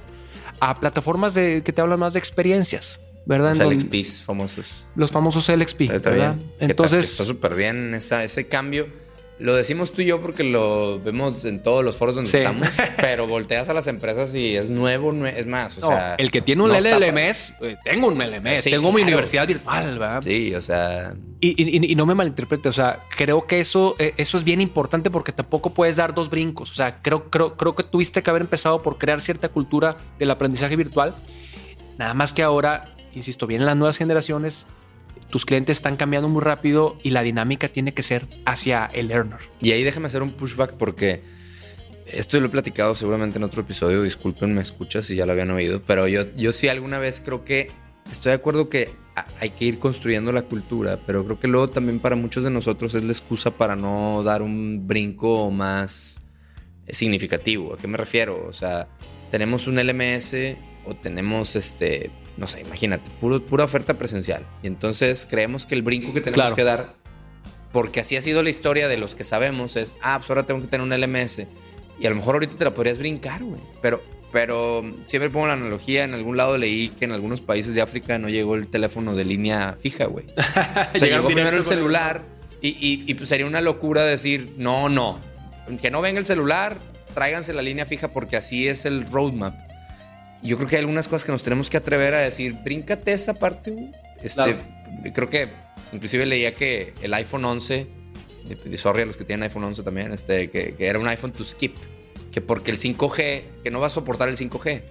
[0.59, 2.99] a plataformas de, que te hablan más de experiencias.
[3.25, 3.55] ¿verdad?
[3.55, 4.85] Los LXPs famosos.
[4.95, 6.35] Los famosos LXP, ¿verdad?
[6.59, 7.11] Entonces.
[7.11, 8.87] Está súper bien ese cambio.
[9.39, 12.37] Lo decimos tú y yo porque lo vemos en todos los foros donde Sí.
[12.37, 12.67] estamos,
[12.97, 16.15] pero volteas a las empresas y es nuevo, nue- es más, o No, sea...
[16.15, 19.99] el que tiene un no LLMS, eh, tengo un LLMS, Sí, tengo mi universidad virtual,
[19.99, 20.21] ¿verdad?
[20.23, 21.13] Sí, o sea...
[21.41, 24.61] Y, y- y no me malinterprete, o sea, creo que eso, eh, eso es bien
[24.61, 26.71] importante porque tampoco puedes dar dos brincos.
[26.71, 30.31] O sea, creo, creo, creo que tuviste que haber empezado por crear cierta cultura del
[30.31, 31.15] aprendizaje virtual.
[31.97, 34.67] Nada más que ahora, insisto, vienen las nuevas generaciones,
[35.33, 39.39] tus clientes están cambiando muy rápido y la dinámica tiene que ser hacia el learner.
[39.61, 41.23] Y ahí déjame hacer un pushback porque
[42.05, 44.03] esto lo he platicado seguramente en otro episodio.
[44.03, 47.43] Disculpen, me escuchas si ya lo habían oído, pero yo, yo sí alguna vez creo
[47.43, 47.71] que
[48.11, 48.93] estoy de acuerdo que
[49.39, 52.93] hay que ir construyendo la cultura, pero creo que luego también para muchos de nosotros
[52.93, 56.21] es la excusa para no dar un brinco más
[56.87, 57.73] significativo.
[57.73, 58.45] ¿A qué me refiero?
[58.45, 58.87] O sea,
[59.31, 60.35] tenemos un LMS
[60.85, 64.45] o tenemos este, no sé, imagínate, puro, pura oferta presencial.
[64.63, 66.55] Y entonces creemos que el brinco que tenemos Claro.
[66.55, 66.95] que dar
[67.71, 70.61] porque así ha sido la historia de los que sabemos, es, ah, pues ahora tengo
[70.61, 71.47] que tener un LMS.
[71.99, 73.59] Y a lo mejor ahorita te la podrías brincar, güey.
[73.81, 77.81] Pero, pero siempre pongo la analogía, en algún lado leí que en algunos países de
[77.81, 80.25] África no llegó el teléfono de línea fija, güey.
[80.95, 82.21] O sea, llegó primero el- celular
[82.61, 85.19] y, y- y, pues sería una locura decir, no, no,
[85.81, 86.77] que no venga el celular,
[87.15, 89.55] tráiganse la línea fija porque así es el roadmap.
[90.43, 93.39] Yo creo que hay algunas cosas que nos tenemos que atrever a decir, bríncate esa
[93.39, 93.91] parte, güey.
[94.21, 94.57] Este, Claro.
[95.13, 95.49] Creo que
[95.91, 97.87] inclusive leía que el iPhone 11,
[98.71, 101.31] y sorry a los que tienen iPhone 11 también, este, que, que era un iPhone
[101.31, 101.75] to skip,
[102.31, 104.83] que porque el 5G, que no va a soportar el 5G.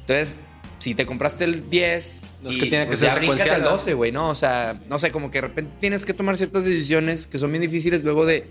[0.00, 0.38] Entonces,
[0.78, 3.62] si te compraste el 10, No es y, que tiene que pues ser secuencial, al
[3.62, 3.70] ¿no?
[3.70, 4.30] 12, güey, ¿no?
[4.30, 7.50] O sea, no sé, como que de repente tienes que tomar ciertas decisiones que son
[7.50, 8.46] bien difíciles luego de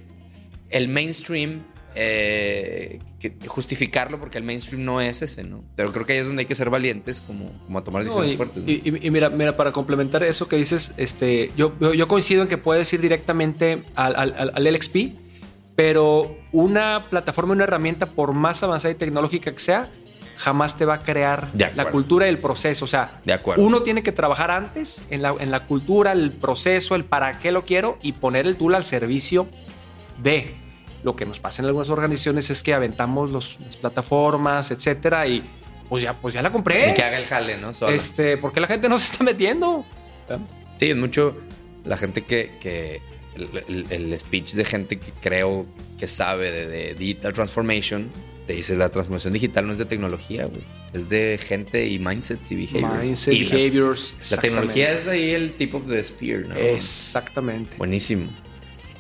[0.70, 1.64] el mainstream,
[2.00, 5.64] eh, que justificarlo porque el mainstream no es ese, ¿no?
[5.76, 8.06] Pero creo que ahí es donde hay que ser valientes como, como a tomar No,
[8.06, 8.64] decisiones y, fuertes.
[8.64, 8.70] ¿no?
[8.72, 12.48] y- y- y mira, mira, para complementar eso que dices, este, yo, yo, coincido en
[12.48, 15.16] que puedes ir directamente al, al- al- LXP,
[15.76, 19.92] pero una plataforma, una herramienta, por más avanzada y tecnológica que sea,
[20.38, 22.86] jamás te va a crear la cultura y el proceso.
[22.86, 23.64] O sea, De acuerdo.
[23.64, 27.52] uno tiene que trabajar antes en la, en la cultura, el proceso, el para qué
[27.52, 29.48] lo quiero y poner el tool al servicio
[30.22, 30.56] de.
[31.08, 35.41] Lo que nos pasa en algunas organizaciones es que aventamos los- las plataformas, etcétera, y
[35.88, 36.91] pues ya, pues ya la compré.
[36.91, 37.74] Y que haga el jale, ¿no?
[37.74, 37.96] Sola.
[37.96, 39.86] Este, ¿por qué la gente no se está metiendo?
[40.78, 41.38] Sí, es mucho
[41.86, 43.00] la gente que, que
[43.36, 45.65] el, el- el speech de gente que creo
[45.98, 48.12] que sabe de, de digital transformation,
[48.46, 50.62] te dice la transformación digital no es de tecnología, güey.
[50.93, 53.02] Es de gente y mindsets y behaviors.
[53.06, 54.17] Mindset, Y la- behaviors.
[54.32, 56.56] La, tecnología es ahí el tip of the spear, ¿no?
[56.56, 57.78] Exactamente.
[57.78, 58.28] Buenísimo.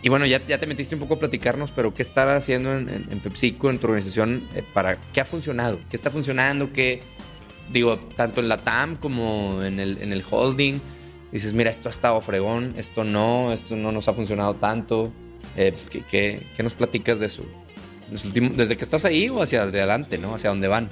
[0.07, 2.87] Y bueno, ya, ya te metiste un poco a platicarnos, pero ¿qué estar haciendo en,
[2.87, 5.79] en- en PepsiCo, en tu organización, eh, para qué ha funcionado?
[5.89, 6.71] ¿Qué está funcionando?
[6.71, 7.01] ¿Qué,
[7.73, 10.79] digo, tanto en la TAM como en el, en el holding?
[11.33, 15.11] Dices, mira, esto ha estado fregón, esto no, esto no nos ha funcionado tanto.
[15.57, 17.43] Eh, ¿qué, qué, qué nos platicas de eso?
[18.55, 20.35] Desde que estás ahí o hacia adelante, ¿no?
[20.35, 20.89] Hacia dónde van.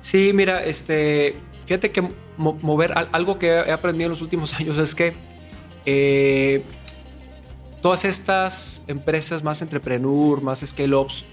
[0.00, 1.34] Sí, mira, este,
[1.66, 2.02] fíjate que
[2.36, 5.12] mo- mover al- algo que he aprendido en los últimos años es que
[5.86, 6.62] eh,
[7.84, 11.26] todas estas empresas más entrepreneur, más scale-ups,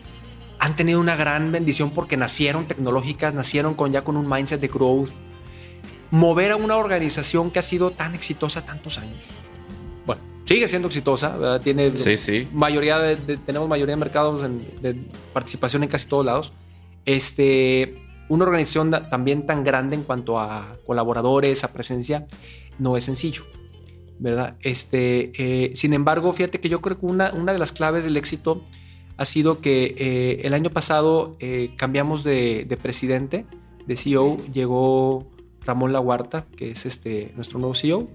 [0.59, 4.67] han tenido una gran bendición porque nacieron tecnológicas, nacieron con ya con un mindset de
[4.67, 5.11] growth.
[6.11, 9.15] Mover a una organización que ha sido tan exitosa tantos años.
[10.05, 11.61] Bueno, sigue siendo exitosa, ¿verdad?
[11.61, 12.49] tiene sí.
[12.51, 14.93] mayoría de, de- tenemos mayoría de mercados en- de
[15.31, 16.51] participación en casi todos lados.
[17.05, 17.95] Este,
[18.27, 22.27] una organización también tan grande en cuanto a colaboradores, a presencia,
[22.77, 23.45] no es sencillo,
[24.21, 24.55] ¿verdad?
[24.61, 28.15] Este, eh, sin embargo, fíjate que yo creo que una, una de las claves del
[28.17, 28.63] éxito
[29.17, 33.45] ha sido que eh, el año pasado eh, cambiamos de, de presidente,
[33.87, 35.27] de CEO, llegó
[35.65, 38.07] Ramón Laguarta, que es este, nuestro nuevo CEO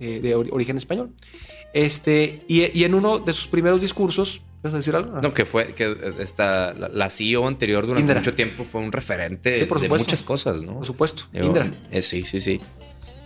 [0.00, 1.10] eh, de ori- origen español.
[1.72, 5.20] Este, y, y en uno de sus primeros discursos, ¿vas a decir algo?
[5.20, 8.18] No, que fue que esta, la, la CEO anterior durante Indra.
[8.20, 10.74] mucho tiempo fue un referente Sí, por de muchas cosas, ¿no?
[10.74, 11.72] Por supuesto, Indra.
[12.00, 12.60] sí, sí, sí.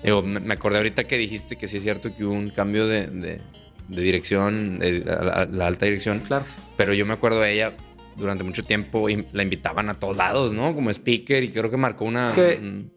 [0.07, 3.09] Digo, me, acordé ahorita que dijiste que sí es cierto que hubo un cambio de,
[3.09, 3.41] de-
[3.89, 6.45] de dirección, de la, alta dirección, Claro.
[6.77, 7.73] pero yo me acuerdo de ella
[8.17, 10.75] durante mucho tiempo y la invitaban a todos lados, ¿no?
[10.75, 12.27] Como speaker y creo que marcó una...
[12.27, 12.91] Es que un-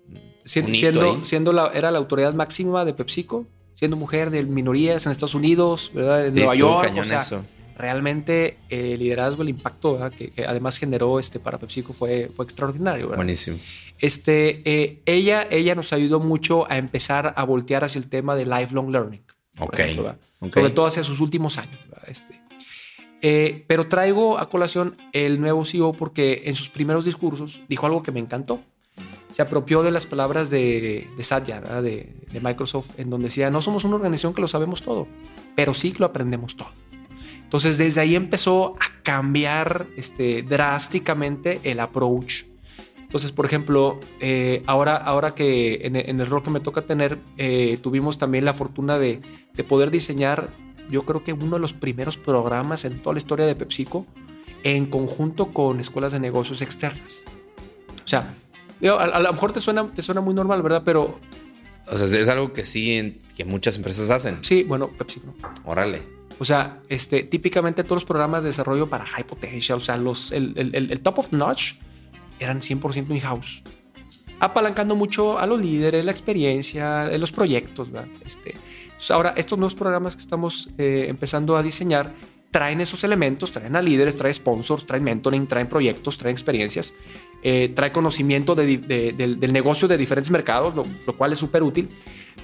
[0.66, 3.46] un siendo, siendo la, era la autoridad máxima de PepsiCo,
[3.76, 6.26] siendo mujer de minorías en Estados Unidos, ¿verdad?
[6.28, 6.84] En Sí, Nueva York.
[6.88, 7.46] cañón o sea, eso.
[7.80, 10.12] Realmente el liderazgo, el impacto ¿verdad?
[10.12, 13.06] Que, que además generó este para PepsiCo fue, fue extraordinario.
[13.06, 13.18] ¿verdad?
[13.18, 13.58] Buenísimo.
[13.98, 18.46] Este, eh, ella, ella nos ayudó mucho a empezar a voltear hacia el tema de
[18.46, 19.22] lifelong learning.
[19.58, 20.20] por Ok, ejemplo, ¿verdad?
[20.42, 20.54] ok.
[20.54, 21.80] Sobre todo hacia sus últimos años.
[21.90, 22.10] ¿verdad?
[22.10, 22.42] Este,
[23.22, 28.04] eh, pero traigo a colación el nuevo CEO porque en sus primeros discursos dijo algo
[28.04, 28.62] que me encantó.
[29.32, 33.62] Se apropió de las palabras de, de Satya, de, de Microsoft, en donde decía, no
[33.62, 35.08] somos una organización que lo sabemos todo,
[35.56, 36.70] pero sí que lo aprendemos todo.
[37.50, 42.44] Entonces desde ahí empezó a cambiar este, drásticamente el approach.
[42.96, 47.80] Entonces, por ejemplo, eh, ahora, ahora que en, el rol que me toca tener, eh,
[47.82, 49.20] tuvimos también la fortuna de,
[49.56, 50.52] de, poder diseñar,
[50.92, 54.06] yo creo que uno de los primeros programas en toda la historia de PepsiCo
[54.64, 57.26] en conjunto con escuelas de negocios externas.
[58.06, 58.32] O sea,
[58.96, 60.84] a, lo mejor te suena, te suena muy normal, ¿verdad?
[60.86, 61.20] Pero...
[61.92, 64.38] O sea, es algo que sí, que muchas empresas hacen.
[64.44, 65.34] Sí, bueno, Pepsi no.
[65.66, 66.19] Órale.
[66.40, 70.32] O sea, este, típicamente todos los programas de desarrollo para high potential, o sea, los,
[70.32, 71.74] el, el, el top of notch,
[72.40, 73.64] eran 100% in-house.
[74.40, 77.90] Apalancando mucho a los líderes, la experiencia, los proyectos.
[78.26, 78.56] Este,
[79.10, 82.14] ahora, estos nuevos programas que estamos eh, empezando a diseñar
[82.50, 86.96] traen esos elementos, traen a líderes, traen sponsors, traen mentoring, traen proyectos, traen experiencias,
[87.44, 91.90] eh, conocimiento del, negocio de diferentes mercados, lo, cual es súper útil,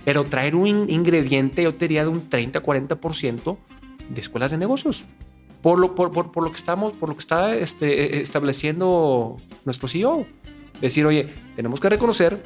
[0.04, 3.58] pero traer un ingrediente, yo te diría, de un 30-40%
[4.10, 5.06] de escuelas de negocios
[5.66, 10.28] por lo, por, por, lo que estamos, por lo que está este, estableciendo nuestro CEO.
[10.80, 12.44] Decir, oye, tenemos que reconocer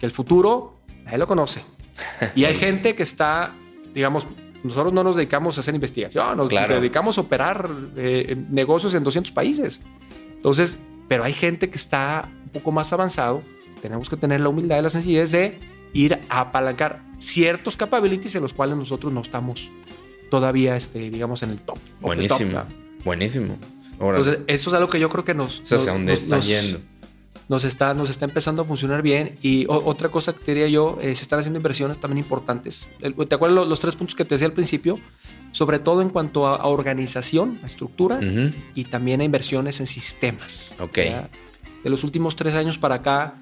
[0.00, 1.62] que el futuro nadie lo conoce.
[2.34, 3.54] Y hay gente que está,
[3.92, 4.26] digamos,
[4.64, 9.32] nosotros no nos dedicamos a hacer investigación, nos dedicamos a operar eh, negocios en 200
[9.32, 9.82] países.
[10.34, 13.42] Entonces, pero hay gente que está un poco más avanzado.
[13.82, 15.60] Tenemos que tener la humildad y la sencillez de
[15.92, 19.70] ir a apalancar ciertos capabilities en los cuales nosotros no estamos
[20.32, 21.76] todavía, este, digamos, en el top.
[22.00, 22.62] Buenísimo.
[23.04, 23.58] buenísimo.
[24.00, 25.60] Entonces, eso es algo que yo creo que nos.
[25.60, 26.80] O sea, dónde está yendo.
[27.50, 29.36] Nos está, nos está empezando a funcionar bien.
[29.42, 32.88] Y otra cosa que diría yo, eh, se están haciendo inversiones también importantes.
[33.28, 34.98] ¿Te acuerdas los, tres puntos que te decía al principio?
[35.50, 38.18] Sobre todo en cuanto a, organización, a estructura
[38.74, 40.74] y también a inversiones en sistemas.
[40.80, 40.96] Ok.
[40.96, 43.34] De los últimos tres años para acá,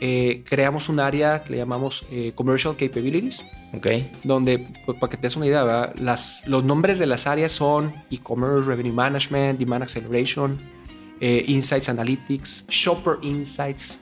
[0.00, 3.44] eh, creamos un área que le llamamos eh, Commercial Capabilities.
[3.72, 3.86] Ok.
[4.24, 7.94] Donde, pues, para que te des una idea, Las, los nombres de las áreas son
[8.10, 10.58] E-Commerce, Revenue Management, Demand Acceleration,
[11.20, 14.00] eh, Insights Analytics, Shopper Insights.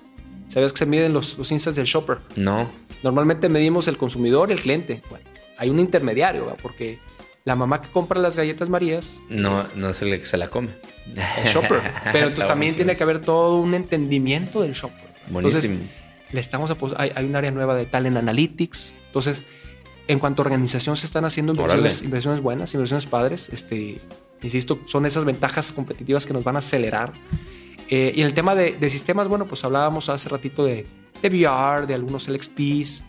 [0.48, 2.18] ¿Sabías que se miden los, los insights del shopper?
[2.37, 2.70] No.
[3.02, 5.02] Normalmente medimos el consumidor y el cliente.
[5.09, 5.24] Bueno,
[5.59, 6.98] hay un intermediario, porque
[7.44, 9.22] la mamá que compra las galletas Marías.
[9.28, 10.70] No, no es el que se la come.
[11.14, 11.80] El shopper.
[12.12, 15.13] Pero entonces también tiene que haber todo un entendimiento del shopper.
[15.29, 15.81] Buenísimo.
[16.33, 18.95] le estamos hay, hay, un área nueva de Talent Analytics.
[19.07, 19.43] Entonces,
[20.07, 23.49] en cuanto a organización, se están haciendo inversiones, inversiones buenas, inversiones padres.
[23.51, 24.01] Este,
[24.43, 27.13] insisto, son esas ventajas competitivas que nos van a acelerar.
[27.89, 30.87] Eh, y en el tema de, sistemas, bueno, pues hablábamos hace ratito de,
[31.23, 33.03] de VR, de algunos LXPs,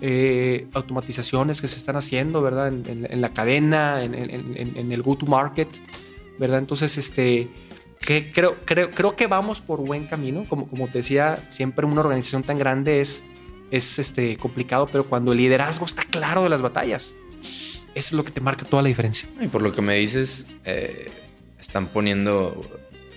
[0.00, 2.68] eh, automatizaciones que se están haciendo, ¿verdad?
[2.68, 5.68] En, la cadena, en, en el go-to-market,
[6.38, 6.58] ¿verdad?
[6.58, 7.50] Entonces, este,
[8.02, 10.44] que creo, creo, creo que vamos por buen camino.
[10.48, 13.24] Como, como te decía, siempre una organización tan grande es,
[13.70, 18.24] es este, complicado, pero cuando el liderazgo está claro de las batallas, eso es lo
[18.24, 19.28] que te marca toda la diferencia.
[19.40, 21.10] Y por lo que me dices, eh,
[21.58, 22.68] están poniendo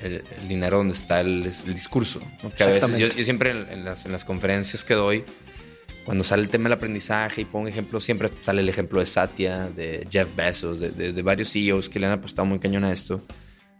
[0.01, 2.21] el, dinero donde está el, discurso.
[2.43, 5.23] a veces yo, siempre en, las, en las conferencias que doy,
[6.05, 9.67] cuando sale el tema del aprendizaje y pongo ejemplo, siempre sale el ejemplo de Satya,
[9.69, 12.93] de Jeff Bezos, de, de, de varios CEOs que le han apostado muy cañón a
[12.93, 13.23] esto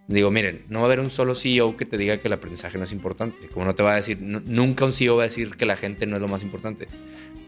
[0.08, 2.78] Digo, miren, no va a haber un solo CEO que te diga que el aprendizaje
[2.78, 3.48] no es importante.
[3.48, 6.06] Como no te va a decir, nunca un CEO va a decir que la gente
[6.06, 6.88] no es lo más importante.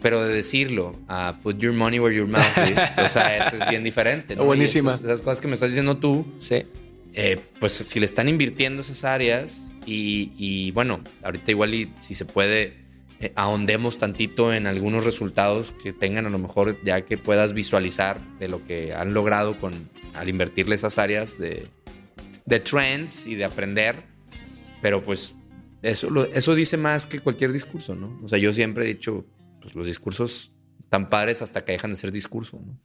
[0.02, 3.70] Pero de decirlo a put your money where your mouth is, o sea, eso es
[3.70, 4.36] bien diferente.
[4.36, 4.46] ¿no?
[4.46, 4.92] Buenísima.
[4.92, 6.64] Esas, cosas que me estás diciendo tú, sí.
[7.14, 12.26] Eh, pues si le están invirtiendo esas áreas y, bueno, ahorita igual y si se
[12.26, 12.74] puede,
[13.20, 18.20] eh, ahondemos tantito en algunos resultados que tengan a lo mejor ya que puedas visualizar
[18.40, 19.74] de lo que han logrado con
[20.14, 21.68] al invertirle esas áreas de
[22.48, 24.04] de trends y de aprender,
[24.82, 25.36] pero pues
[25.84, 28.20] eso, eso dice más que cualquier discurso, ¿no?
[28.24, 29.26] O sea, yo siempre he dicho,
[29.62, 30.54] pues los discursos
[30.90, 32.80] tan padres hasta que dejan de ser discurso, ¿no?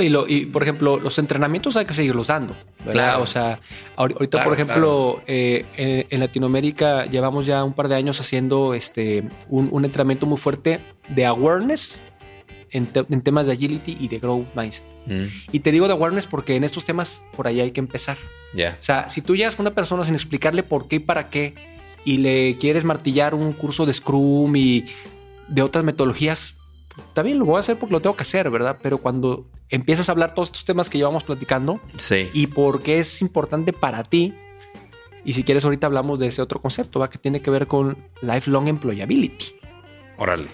[0.00, 2.92] y, lo, y, por ejemplo, los entrenamientos hay que seguirlos dando, ¿verdad?
[2.92, 3.22] Claro.
[3.24, 3.58] O sea,
[3.96, 9.84] ahorita, por ejemplo, eh, en, Latinoamérica llevamos ya un par de años haciendo este, un,
[9.84, 12.02] entrenamiento muy fuerte de awareness
[12.70, 14.86] en, temas de agility y de growth mindset.
[15.06, 15.24] Mm.
[15.50, 18.16] Y te digo de awareness porque en estos temas por ahí hay que empezar.
[18.54, 21.54] O sea, si tú llegas con una persona sin explicarle por qué y para qué
[22.04, 24.84] y le quieres martillar un curso de Scrum y
[25.48, 26.58] de otras metodologías,
[27.12, 28.78] también lo voy a hacer porque lo tengo que hacer, ¿verdad?
[28.82, 31.80] Pero cuando empiezas a hablar todos estos temas que llevamos platicando
[32.32, 34.34] y por qué es importante para ti,
[35.24, 37.10] y si quieres ahorita hablamos de ese otro concepto, ¿va?
[37.10, 39.54] Que tiene que ver con lifelong employability.
[40.16, 40.48] Órale,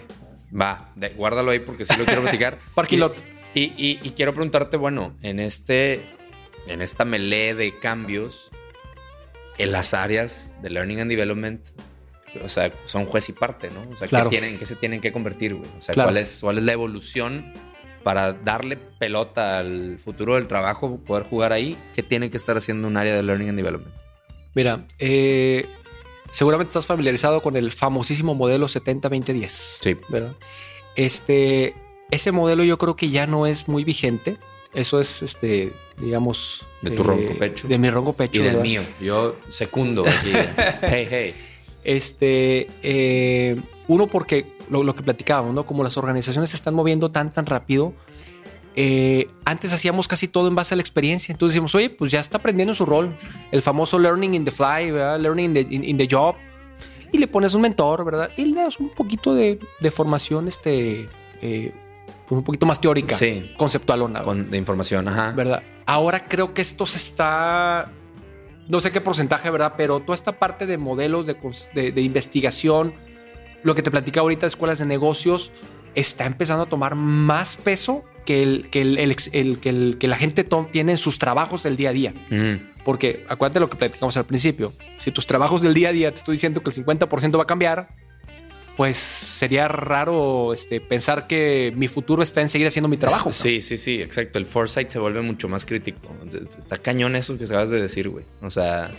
[0.53, 2.59] va, guárdalo ahí porque sí lo quiero platicar.
[2.75, 3.23] Parking lot.
[3.53, 6.16] y, y quiero preguntarte, bueno, en este
[6.67, 8.51] en esta melee de cambios,
[9.57, 11.61] en las áreas de Learning and Development,
[12.43, 13.89] o sea, son juez y parte, ¿no?
[13.91, 15.69] O sea, ¿qué, tienen, ¿qué se tienen que convertir, güey?
[15.77, 17.53] O sea, ¿cuál, es, ¿cuál es la evolución
[18.03, 22.87] para darle pelota al futuro del trabajo, poder jugar ahí, ¿qué tiene que estar haciendo
[22.87, 23.93] un área de Learning and Development?
[24.53, 25.67] Mira, eh,
[26.31, 29.47] seguramente estás familiarizado con el famosísimo modelo 70-20-10.
[29.49, 29.97] Sí.
[30.09, 30.35] ¿Verdad?
[30.95, 31.75] Este,
[32.09, 34.37] ese modelo yo creo que ya no es muy vigente.
[34.73, 36.65] Eso es, este, digamos...
[36.81, 37.67] De tu eh, ronco pecho.
[37.67, 38.39] De mi ronco pecho.
[38.39, 38.63] Y del ¿verdad?
[38.63, 38.81] mío.
[39.01, 40.31] Yo secundo aquí.
[40.81, 41.35] hey, hey.
[41.83, 45.65] Este, eh, uno porque lo, lo que platicábamos, ¿no?
[45.65, 47.93] Como las organizaciones se están moviendo tan, tan rápido,
[48.75, 51.31] eh, antes hacíamos casi todo en base a la experiencia.
[51.31, 53.15] Entonces decimos, oye, pues ya está aprendiendo su rol.
[53.51, 55.19] El famoso learning in the fly, ¿verdad?
[55.19, 56.35] Learning in the, in- in the job.
[57.11, 58.29] Y le pones un mentor, ¿verdad?
[58.37, 61.07] Y le das un poquito de, de formación, este,
[61.41, 61.71] eh,
[62.27, 63.51] pues un poquito más teórica, Sí.
[63.57, 65.31] conceptualona, Con, de información, ajá.
[65.31, 65.63] ¿verdad?
[65.85, 67.89] Ahora creo que esto se está,
[68.67, 69.73] no sé qué porcentaje, ¿verdad?
[69.77, 71.37] Pero toda esta parte de modelos de,
[71.73, 72.93] de- de investigación,
[73.63, 75.51] lo que te platicaba ahorita de escuelas de negocios,
[75.95, 78.97] está empezando a tomar más peso que, el, que, el,
[79.31, 82.13] el que, que la gente tiene en sus trabajos del día a día.
[82.29, 84.73] Mm, Porque acuérdate lo que platicamos al principio.
[84.97, 87.47] Si tus trabajos del día a día te estoy diciendo que el 50% va a
[87.47, 87.89] cambiar,
[88.77, 93.31] pues sería raro este, pensar que mi futuro está en seguir haciendo mi trabajo.
[93.31, 94.37] Sí, sí, sí, exacto.
[94.37, 96.15] El foresight se vuelve mucho más crítico.
[96.59, 98.23] Está cañón eso que acabas de decir, güey.
[98.41, 98.91] O sea,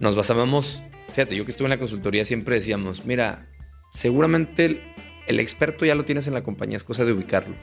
[0.00, 0.82] nos basábamos.
[1.12, 3.46] Fíjate, yo que estuve en la consultoría siempre decíamos: mira,
[3.94, 4.82] seguramente el,
[5.26, 7.56] el experto ya lo tienes en la compañía, es cosa de ubicarlo.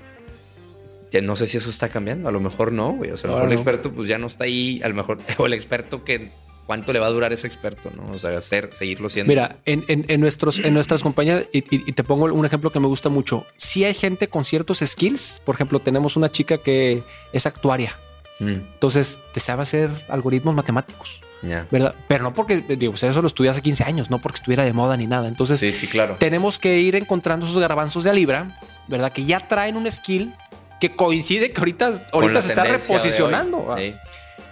[1.12, 3.12] Ya no sé si eso está cambiando, a lo mejor no, güey.
[3.12, 3.48] O sea, a lo mejor Claro.
[3.48, 6.30] el experto, pues ya no está ahí, a lo mejor, o el experto que
[6.68, 8.12] cuánto le va a durar ese experto, ¿no?
[8.12, 9.30] O sea, ser, seguirlo siendo.
[9.32, 12.72] Mira, en, en- en nuestros, en nuestras compañías, y, y- y te pongo un ejemplo
[12.72, 13.46] que me gusta mucho.
[13.58, 17.02] Si hay gente con ciertos skills, por ejemplo, tenemos una chica que
[17.34, 17.98] es actuaria,
[18.40, 21.24] Mm, entonces te sabe hacer algoritmos matemáticos.
[21.72, 21.96] ¿verdad?
[22.08, 24.74] Pero no porque, digo, pues eso lo estudié hace 15 años, no porque estuviera de
[24.74, 25.28] moda ni nada.
[25.28, 26.18] Entonces, Sí, sí, claro.
[26.20, 29.12] tenemos que ir encontrando esos garbanzos de a libra, ¿verdad?
[29.12, 30.34] Que ya traen un skill
[30.80, 33.76] que coincide que ahorita, ahorita se está reposicionando.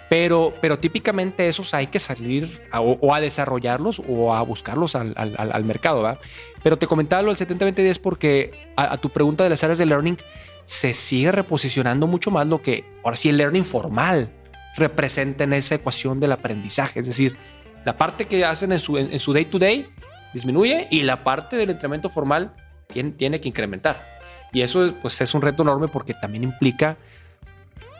[0.09, 4.95] Pero, pero típicamente esos hay que salir a- o, o a desarrollarlos o a buscarlos
[4.95, 6.19] al- al- al mercado, ¿va?
[6.63, 9.85] Pero te comentaba lo del 70-20-10 porque a, a tu pregunta de las áreas de
[9.87, 10.17] learning
[10.65, 14.29] se sigue reposicionando mucho más lo que ahora sí el learning formal
[14.77, 16.99] representa en esa ecuación del aprendizaje.
[16.99, 17.37] Es decir,
[17.85, 19.87] la parte que hacen en su, en, en su day to day
[20.33, 22.51] disminuye y la parte del entrenamiento formal
[22.91, 24.05] tiene, tiene que incrementar.
[24.53, 26.97] Y eso pues, es un reto enorme porque también implica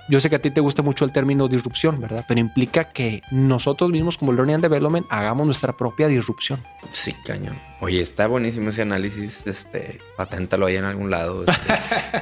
[0.10, 2.26] yo sé que a ti te gusta mucho el término disrupción, ¿verdad?
[2.28, 6.64] Pero implica que nosotros mismos como Learning and Development hagamos nuestra propia disrupción.
[6.92, 7.60] Sí, cañón.
[7.82, 9.46] Oye, está buenísimo ese análisis.
[9.48, 11.44] Este, paténtalo ahí en algún lado.
[11.46, 11.74] este,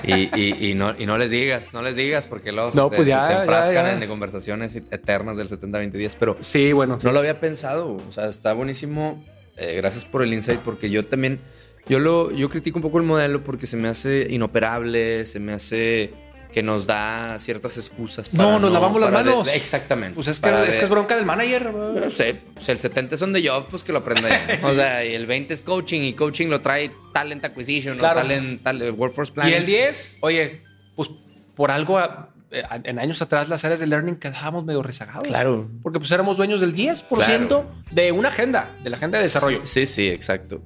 [0.36, 2.96] y, y- y no, y no les digas, no les digas, porque luego No, te,
[2.96, 3.94] pues se ya, te ya, enfrascan ya.
[3.94, 6.16] en de conversaciones eternas del 70-20-10.
[6.20, 6.98] Pero Sí, bueno.
[7.04, 7.98] no lo había pensado.
[8.08, 9.24] O sea, está buenísimo.
[9.58, 11.40] Eh, gracias por el insight, porque yo también,
[11.88, 15.54] yo lo, yo critico un poco el modelo porque se me hace inoperable, se me
[15.54, 16.14] hace
[16.54, 18.32] que nos da ciertas excusas.
[18.34, 19.48] No, nos lavamos las para de- manos.
[19.48, 20.16] exactamente.
[20.16, 21.74] Pues es que, Para es de- que es bronca del manager.
[21.74, 24.60] no sé, pues el 70 son de job, pues que lo aprenda ya.
[24.70, 28.20] O sea, y el 20 es coaching y coaching lo trae talent acquisition Claro.
[28.20, 29.54] o talent, tal- workforce Y planning.
[29.56, 30.62] el 10, oye,
[30.96, 31.10] pues
[31.56, 35.28] por algo eh, en años atrás las áreas de learning quedábamos medio rezagados.
[35.28, 35.68] Claro.
[35.82, 37.66] Porque pues éramos dueños del 10% Claro.
[37.92, 39.62] de una agenda, de la agenda de desarrollo.
[39.64, 40.62] Sí, sí, exacto.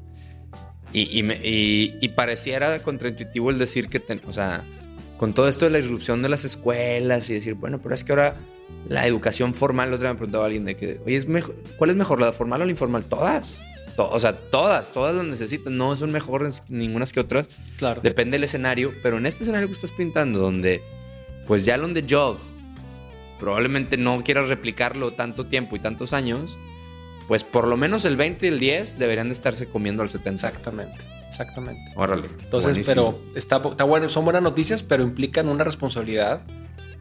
[0.91, 4.65] Y, y, me- y- y pareciera contraintuitivo el decir que, ten- o sea,
[5.17, 8.11] con todo esto de la irrupción de las escuelas y decir, bueno, pero es que
[8.11, 8.35] ahora
[8.87, 12.19] la educación formal, otra me preguntaba alguien de que, oye, ¿es mejor, ¿cuál es mejor,
[12.21, 13.05] la formal o la informal?
[13.05, 13.59] Todas.
[13.95, 15.75] To- o sea, todas, todas las necesitan.
[15.75, 17.47] No son mejores ningunas que otras.
[17.77, 18.01] Claro.
[18.01, 20.83] Depende del escenario, pero en este escenario que estás pintando, donde
[21.47, 22.37] pues ya on the job
[23.39, 26.59] probablemente no quieras replicarlo tanto tiempo y tantos años,
[27.27, 30.47] pues por lo menos el 20 y el 10 deberían de estarse comiendo al 70.
[30.47, 30.97] Exactamente,
[31.29, 31.91] exactamente.
[31.95, 32.27] Órale.
[32.43, 33.13] Entonces, buenísimo.
[33.19, 36.41] pero está, está bueno, son buenas noticias, pero implican una responsabilidad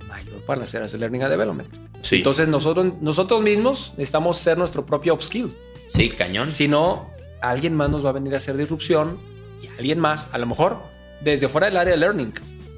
[0.09, 1.69] mayor para las áreas de Learning and Development.
[2.01, 2.17] Sí.
[2.17, 5.55] Entonces, nosotros, nosotros mismos necesitamos ser nuestro propio upskill.
[5.89, 6.51] sí, cañón.
[6.51, 7.11] Si no,
[7.41, 9.19] alguien más nos va a venir a hacer disrupción
[9.63, 10.79] y alguien más, a lo mejor
[11.21, 12.33] desde fuera del área de Learning,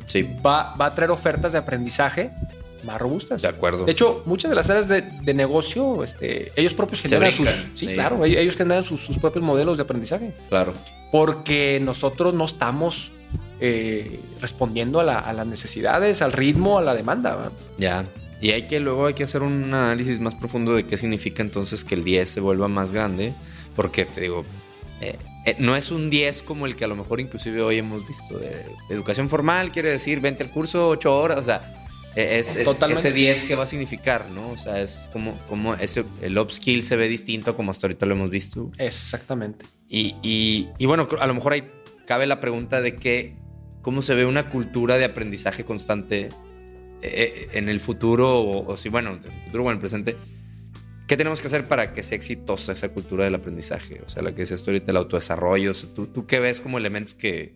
[0.06, 2.30] Sí, va, va a traer ofertas de aprendizaje
[2.84, 3.42] más robustas.
[3.42, 3.84] de acuerdo.
[3.84, 7.66] De hecho, muchas de las áreas de, de negocio, este, ellos propios generan sus, sí,
[7.74, 7.86] sí.
[7.88, 10.74] claro, ellos generan sus, sus propios modelos de aprendizaje claro.
[11.12, 13.12] porque nosotros no estamos
[13.60, 17.34] eh, respondiendo a, la- a las necesidades, al ritmo, a la demanda.
[17.34, 17.52] ¿va?
[17.78, 18.06] Ya.
[18.40, 21.84] Y hay que luego hay que hacer un análisis más profundo de qué significa entonces
[21.84, 23.34] que el 10 se vuelva más grande,
[23.74, 24.44] porque te digo,
[25.00, 28.06] eh, eh, no es un 10 como el que a lo mejor inclusive hoy hemos
[28.06, 31.87] visto de, de educación formal, quiere decir, vente al curso 8 horas, o sea,
[32.18, 33.08] es, es- Totalmente.
[33.08, 34.50] ese 10 que va a significar, ¿no?
[34.50, 38.14] O sea, es como, como ese, el upskill se ve distinto como hasta ahorita lo
[38.14, 38.70] hemos visto.
[38.78, 39.66] Exactamente.
[39.88, 41.70] Y, y- y bueno, a lo mejor ahí
[42.06, 43.36] cabe la pregunta de que,
[43.82, 46.28] cómo se ve una cultura de aprendizaje constante
[47.00, 50.16] eh, eh, en el futuro, o, si, bueno, en el futuro o en el presente.
[51.06, 54.02] ¿Qué tenemos que hacer para que sea exitosa esa cultura del aprendizaje?
[54.04, 55.72] O sea, la que decías tú ahorita, el autodesarrollo.
[55.94, 57.54] ¿tú, ¿tú, qué ves como elementos que,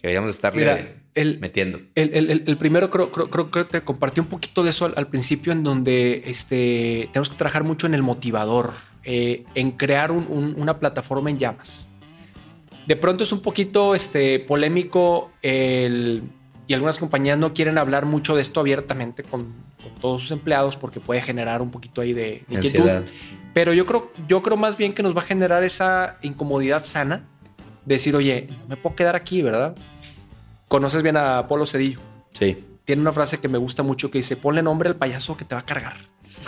[0.00, 0.96] que deberíamos estarle
[1.40, 1.80] metiendo?
[1.94, 6.22] El, primero creo, creo, que te compartí un poquito de eso al, principio, en donde
[6.26, 8.72] este, tenemos que trabajar mucho en el motivador,
[9.04, 11.90] eh, en crear una plataforma en llamas.
[12.86, 16.22] De pronto es un poquito este, polémico el
[16.70, 19.52] y algunas compañías no quieren hablar mucho de esto abiertamente con,
[20.00, 22.88] todos sus empleados porque puede generar un poquito ahí de, inquietud.
[23.52, 27.26] Pero yo creo, yo creo más bien que nos va a generar esa incomodidad sana
[27.39, 27.39] de
[27.84, 29.74] decir, oye, me puedo quedar aquí, ¿verdad?
[30.68, 32.00] Conoces bien a Polo Cedillo.
[32.32, 32.64] Sí.
[32.84, 35.54] Tiene una frase que me gusta mucho que dice, ponle nombre al payaso que te
[35.54, 35.94] va a cargar.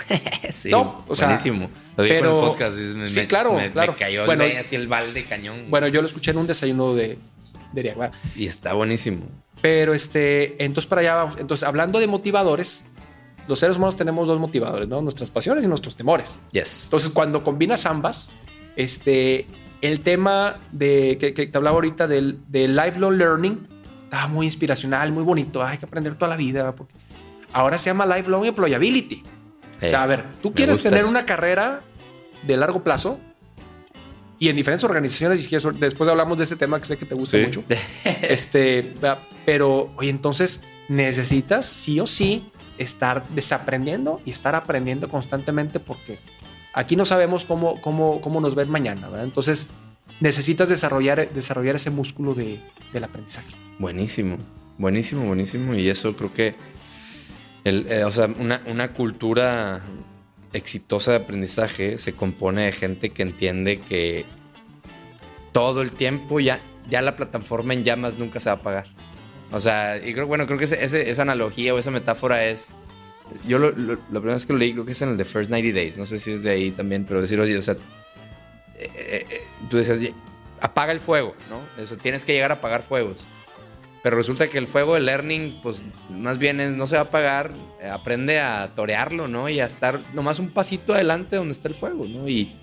[0.50, 1.68] sí, no, o sea, buenísimo.
[1.96, 2.76] Lo dijo pero, en el podcast.
[2.76, 3.94] Me, sí, claro, claro.
[3.98, 5.66] cayó bueno, así el balde cañón.
[5.68, 7.18] Bueno, yo lo escuché en un desayuno de,
[7.72, 9.26] de Y está buenísimo.
[9.60, 11.36] Pero este, entonces para allá vamos.
[11.38, 12.86] Entonces, hablando de motivadores,
[13.48, 15.00] los seres humanos tenemos dos motivadores, ¿no?
[15.02, 16.40] Nuestras pasiones y nuestros temores.
[16.52, 16.84] Yes.
[16.84, 18.30] Entonces, cuando combinas ambas,
[18.76, 19.46] este,
[19.82, 23.68] el tema de que, te hablaba ahorita del, del, lifelong learning
[24.04, 25.62] estaba muy inspiracional, muy bonito.
[25.62, 26.74] Hay que aprender toda la vida.
[26.74, 26.94] Porque
[27.52, 29.22] ahora se llama lifelong employability.
[29.76, 31.82] o sea, a ver, tú quieres tener una carrera
[32.46, 33.20] de largo plazo,
[34.38, 37.38] y en diferentes organizaciones, y después hablamos de ese tema que sé que te gusta
[37.38, 37.62] mucho.
[38.22, 38.92] este,
[39.46, 46.18] pero, oye, entonces necesitas sí o sí estar desaprendiendo y estar aprendiendo constantemente porque
[46.72, 49.24] aquí no sabemos cómo, cómo, cómo nos ven mañana, ¿verdad?
[49.24, 49.68] Entonces
[50.20, 52.60] necesitas desarrollar, desarrollar ese músculo de,
[52.92, 53.54] del aprendizaje.
[53.78, 54.38] Buenísimo,
[54.78, 55.74] buenísimo, buenísimo.
[55.74, 56.54] Y eso creo que,
[57.64, 59.82] el, eh, o sea, una, una cultura
[60.52, 64.26] exitosa de aprendizaje se compone de gente que entiende que
[65.52, 68.86] todo el tiempo ya, ya la plataforma en llamas nunca se va a pagar.
[69.52, 72.74] O sea, y creo, bueno, creo que esa analogía o esa metáfora es.
[73.46, 75.24] Yo lo, lo, la primera vez que lo leí, creo que es en el The
[75.24, 75.96] First 90 Days.
[75.96, 77.74] No sé si es de ahí también, pero decir, oye, o sea,
[78.78, 80.00] eh, eh, eh, tú decías,
[80.60, 81.82] apaga el fuego, ¿no?
[81.82, 83.26] Eso tienes que llegar a apagar fuegos.
[84.02, 87.04] Pero resulta que el fuego de learning, pues más bien es, no se va a
[87.04, 89.48] apagar, eh, aprende a torearlo, ¿no?
[89.48, 92.28] Y a estar nomás un pasito adelante donde está el fuego, ¿no?
[92.28, 92.56] Y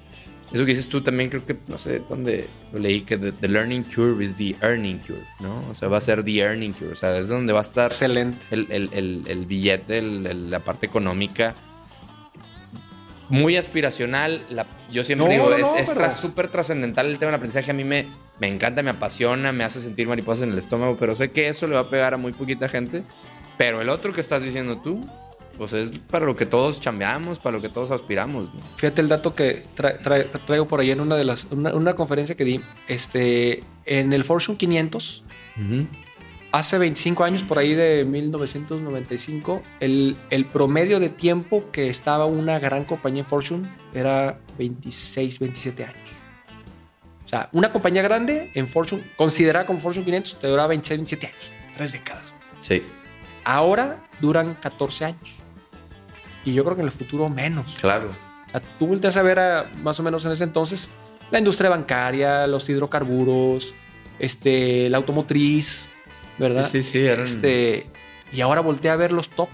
[0.51, 3.83] eso que dices tú también creo que, no sé dónde lo leí, que the, learning
[3.83, 5.69] curve is the earning curve, ¿no?
[5.69, 7.91] O sea, va a ser the earning curve, o sea, es donde va a estar
[7.91, 8.47] Excelente.
[8.49, 11.55] El, el, el, billete, la parte económica.
[13.29, 17.69] Muy aspiracional, la, yo siempre digo, es súper trascendental el tema del aprendizaje.
[17.69, 18.07] A mí me,
[18.39, 21.67] me encanta, me apasiona, me hace sentir mariposas en el estómago, pero sé que eso
[21.67, 23.03] le va a pegar a muy poquita gente.
[23.59, 25.05] Pero el otro que estás diciendo tú,
[25.59, 28.49] pues es para lo que todos chambeamos, para lo que todos aspiramos.
[28.77, 29.65] Fíjate el dato que
[30.45, 34.57] traigo por ahí en una de las una, conferencia que di, este, en el Fortune
[34.57, 35.25] 500,
[36.53, 42.57] hace 25 años, por ahí de 1995, el, el promedio de tiempo que estaba una
[42.57, 46.09] gran compañía en Fortune era 26, 27 años.
[47.25, 51.27] O sea, una compañía grande en Fortune, considerada como Fortune 500, te duraba 26, 27
[51.27, 52.33] años, tres décadas.
[52.61, 52.81] Sí.
[53.43, 55.43] Ahora duran 14 años.
[56.45, 57.77] Y yo creo que en el futuro menos.
[57.79, 58.11] Claro.
[58.47, 60.89] O sea, tú volteas a ver a, más o menos en ese entonces
[61.31, 63.75] la industria bancaria, los hidrocarburos,
[64.17, 65.91] este, la automotriz,
[66.37, 66.63] ¿verdad?
[66.63, 67.87] Sí, sí, Este,
[68.31, 69.49] y ahora voltea a ver los top.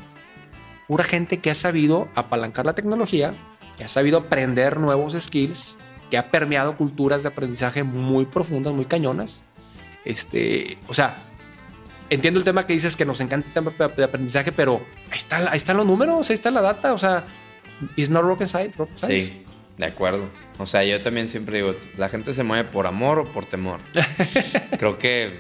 [0.88, 3.34] Pura gente que ha sabido apalancar la tecnología,
[3.78, 5.78] que ha sabido aprender nuevos skills
[6.10, 9.44] que ha permeado culturas de aprendizaje muy profundas, muy cañonas.
[10.04, 11.24] Este, o sea,
[12.10, 15.38] entiendo el tema que dices que nos encanta el tema de aprendizaje, pero ahí, está,
[15.50, 16.94] ahí están los números, ahí está la data.
[16.94, 17.26] O sea,
[17.96, 19.28] is not rocket science, rocket science.
[19.28, 19.46] Sí,
[19.78, 20.30] de acuerdo.
[20.58, 23.80] O sea, yo también siempre digo, la gente se mueve por amor o por temor.
[24.78, 25.40] Creo que,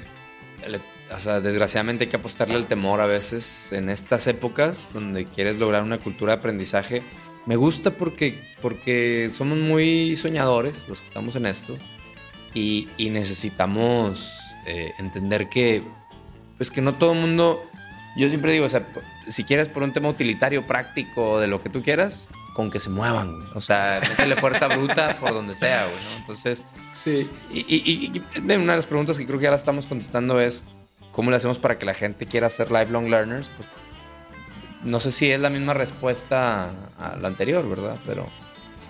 [1.13, 5.57] o sea, desgraciadamente hay que apostarle al temor a veces en estas épocas donde quieres
[5.57, 7.03] lograr una cultura de aprendizaje
[7.45, 11.77] me gusta porque, porque somos muy soñadores los que estamos en esto
[12.53, 15.83] y, necesitamos eh, entender que,
[16.57, 17.63] pues que no todo el mundo,
[18.15, 18.87] yo siempre digo, o sea,
[19.27, 22.89] si quieres por un tema utilitario, práctico, de lo que tú quieras, con que se
[22.89, 26.17] muevan, O sea, métele fuerza bruta por donde sea, güey, ¿no?
[26.19, 27.29] Entonces, sí.
[27.51, 30.63] Y, y, una de las preguntas que creo que ya la estamos contestando es,
[31.11, 33.49] ¿cómo le hacemos para que la gente quiera ser lifelong learners?
[33.57, 33.67] Pues
[34.85, 37.99] no sé si es la misma respuesta a la anterior, ¿verdad?
[38.05, 38.27] Pero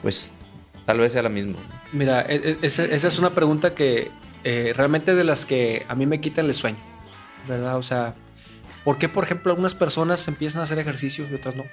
[0.04, 0.34] pues
[0.86, 1.58] tal vez sea la misma.
[1.92, 4.12] Mira, e, e, esa, es una pregunta que
[4.44, 6.78] eh, realmente de las que a mí me quitan el sueño,
[7.48, 7.78] ¿verdad?
[7.78, 8.16] O sea,
[8.84, 11.64] ¿por qué, por ejemplo, algunas personas empiezan a hacer ejercicio y otras no?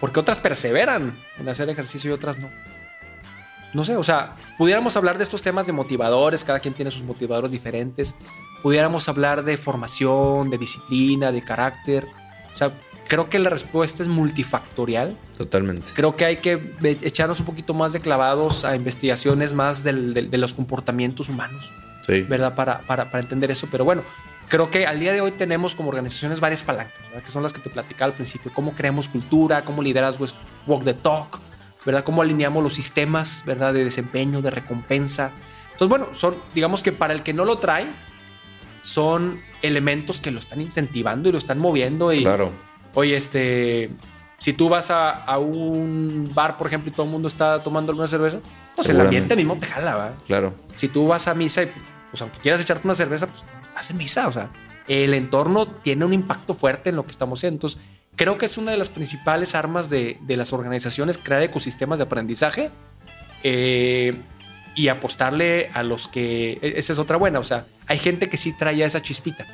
[0.00, 2.50] Porque otras perseveran en hacer ejercicio y otras no.
[3.72, 7.02] no sé, o sea, pudiéramos hablar de estos temas de motivadores, cada quien tiene sus
[7.02, 8.16] motivadores diferentes,
[8.62, 12.06] pudiéramos hablar de formación, de disciplina, de carácter,
[12.52, 12.72] o sea,
[13.08, 15.16] creo que la respuesta es multifactorial.
[15.36, 15.90] Totalmente.
[15.94, 20.30] Creo que hay que echarnos un poquito más de clavados a investigaciones más del, del,
[20.30, 21.72] de los comportamientos humanos.
[22.02, 22.22] Sí.
[22.22, 22.54] ¿Verdad?
[22.54, 23.68] Para, para, para, entender eso.
[23.70, 24.02] Pero bueno,
[24.48, 27.22] creo que al día de hoy tenemos como organizaciones varias palancas, ¿verdad?
[27.22, 28.52] que son las que te platicaba al principio.
[28.54, 30.34] Cómo creamos cultura, cómo lideras pues,
[30.66, 31.40] walk the talk,
[31.84, 32.04] ¿verdad?
[32.04, 33.74] Cómo alineamos los sistemas, ¿verdad?
[33.74, 35.32] De desempeño, de recompensa.
[35.72, 37.86] Entonces, bueno, son, digamos que para el que no lo trae,
[38.82, 42.12] son elementos que lo están incentivando y lo están moviendo.
[42.12, 42.52] Y, claro.
[42.94, 43.90] Oye, este,
[44.38, 47.90] si tú vas a, a, un bar, por ejemplo, y todo el mundo está tomando
[47.90, 48.40] alguna cerveza,
[48.76, 50.12] pues el ambiente mismo te jala, ¿va?
[50.26, 50.54] Claro.
[50.74, 51.72] Si tú vas a misa y,
[52.10, 54.50] pues aunque quieras echarte una cerveza, pues estás en misa, o sea,
[54.86, 57.56] el entorno tiene un impacto fuerte en lo que estamos haciendo.
[57.56, 57.80] Entonces,
[58.14, 62.04] creo que es una de las principales armas de, de las organizaciones, crear ecosistemas de
[62.04, 62.70] aprendizaje
[63.42, 64.14] eh,
[64.76, 68.36] y apostarle a los que, e, esa es otra buena, o sea, hay gente que
[68.36, 69.46] sí trae esa chispita.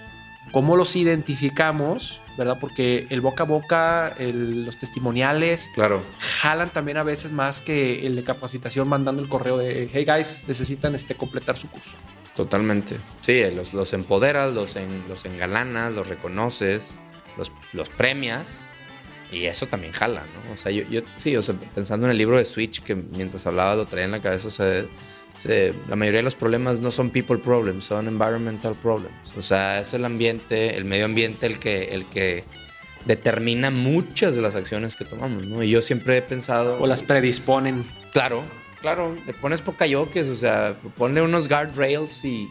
[0.52, 2.20] ¿Cómo los identificamos?
[2.36, 2.58] ¿Verdad?
[2.60, 6.02] Porque el boca a boca, el, los testimoniales, claro.
[6.40, 10.44] jalan también a veces más que el de capacitación mandando el correo de, hey guys,
[10.48, 11.98] necesitan este, completar su curso.
[12.34, 12.96] Totalmente.
[13.20, 17.00] Sí, los, los empoderas, los, en, los engalanas, los reconoces,
[17.36, 18.66] los, los, premias.
[19.32, 20.54] Y eso también jala, ¿no?
[20.54, 23.46] O sea, yo, yo sí, o sea, pensando en el libro de Switch, que mientras
[23.46, 24.84] hablaba lo traía en la cabeza, o sea,
[25.36, 29.32] se, la mayoría de los problemas no son people problems, son environmental problems.
[29.36, 32.44] O sea, es el ambiente, el medio ambiente el que, el que
[33.06, 35.62] determina muchas de las acciones que tomamos, ¿no?
[35.62, 36.78] Y yo siempre he pensado...
[36.80, 37.84] O las predisponen.
[38.12, 38.42] Claro,
[38.80, 42.48] claro, le pones pocayoques, o sea, ponle unos guardrails y,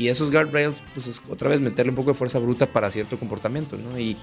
[0.00, 3.76] esos guardrails, pues es otra vez meterle un poco de fuerza bruta para cierto comportamiento,
[3.76, 3.98] ¿no?
[3.98, 4.16] Y,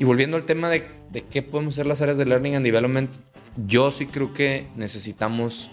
[0.00, 0.86] volviendo al tema de,
[1.30, 3.10] qué podemos ser las áreas de Learning and Development,
[3.66, 5.70] yo sí creo que necesitamos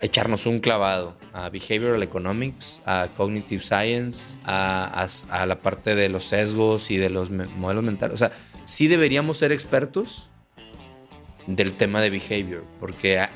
[0.00, 5.06] echarnos un clavado a Behavioral Economics, a Cognitive Science, a,
[5.46, 8.14] la parte de los sesgos y de los modelos mentales.
[8.14, 8.32] O sea,
[8.64, 10.30] sí deberíamos ser expertos
[11.46, 13.26] del tema de behavior, porque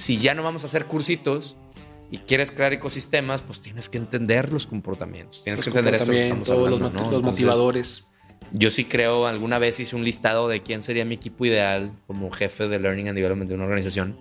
[0.00, 1.56] si ya no vamos a hacer cursitos
[2.10, 6.10] y quieres crear ecosistemas, pues tienes que entender los comportamientos, tienes los que entender esto
[6.10, 6.98] que estamos hablando, los, ¿no?
[6.98, 8.06] los Entonces, motivadores.
[8.52, 12.30] Yo sí creo, alguna vez hice un listado de quién sería mi equipo ideal como
[12.30, 14.18] jefe de Learning and Development de una organización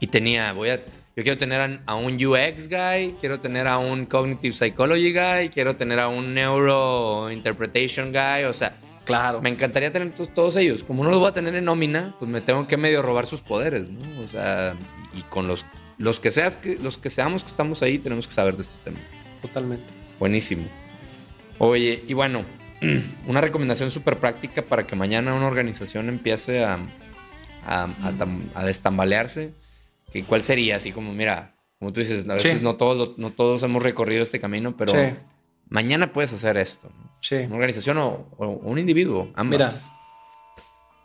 [0.00, 0.84] y tenía, voy a,
[1.16, 5.76] yo quiero tener a un UX guy, quiero tener a un Cognitive Psychology guy, quiero
[5.76, 8.76] tener a un Neuro Interpretation guy, o sea,
[9.06, 9.40] claro.
[9.40, 10.82] me encantaría tener todos, ellos.
[10.82, 13.40] Como no los voy a tener en nómina, pues me tengo que medio robar sus
[13.40, 14.20] poderes, ¿no?
[14.20, 14.76] O sea,
[15.14, 15.64] y con los,
[15.96, 18.98] los, que, seas, los que seamos que estamos ahí, tenemos que saber de este tema.
[19.40, 19.86] Totalmente.
[20.18, 20.66] Buenísimo.
[21.58, 22.44] Oye, y bueno,
[23.26, 26.78] una recomendación súper práctica para que mañana una organización empiece a,
[27.64, 28.14] a, a,
[28.54, 29.52] a destambalearse
[30.26, 30.76] ¿Cuál sería?
[30.76, 32.64] Así como, mira, como tú dices, a veces sí.
[32.64, 35.14] no, todos, no todos hemos recorrido este camino, pero sí.
[35.68, 36.90] Mañana puedes hacer esto.
[37.20, 37.36] Sí.
[37.36, 39.58] Una organización o, o, un individuo, ambas.
[39.58, 39.72] Mira,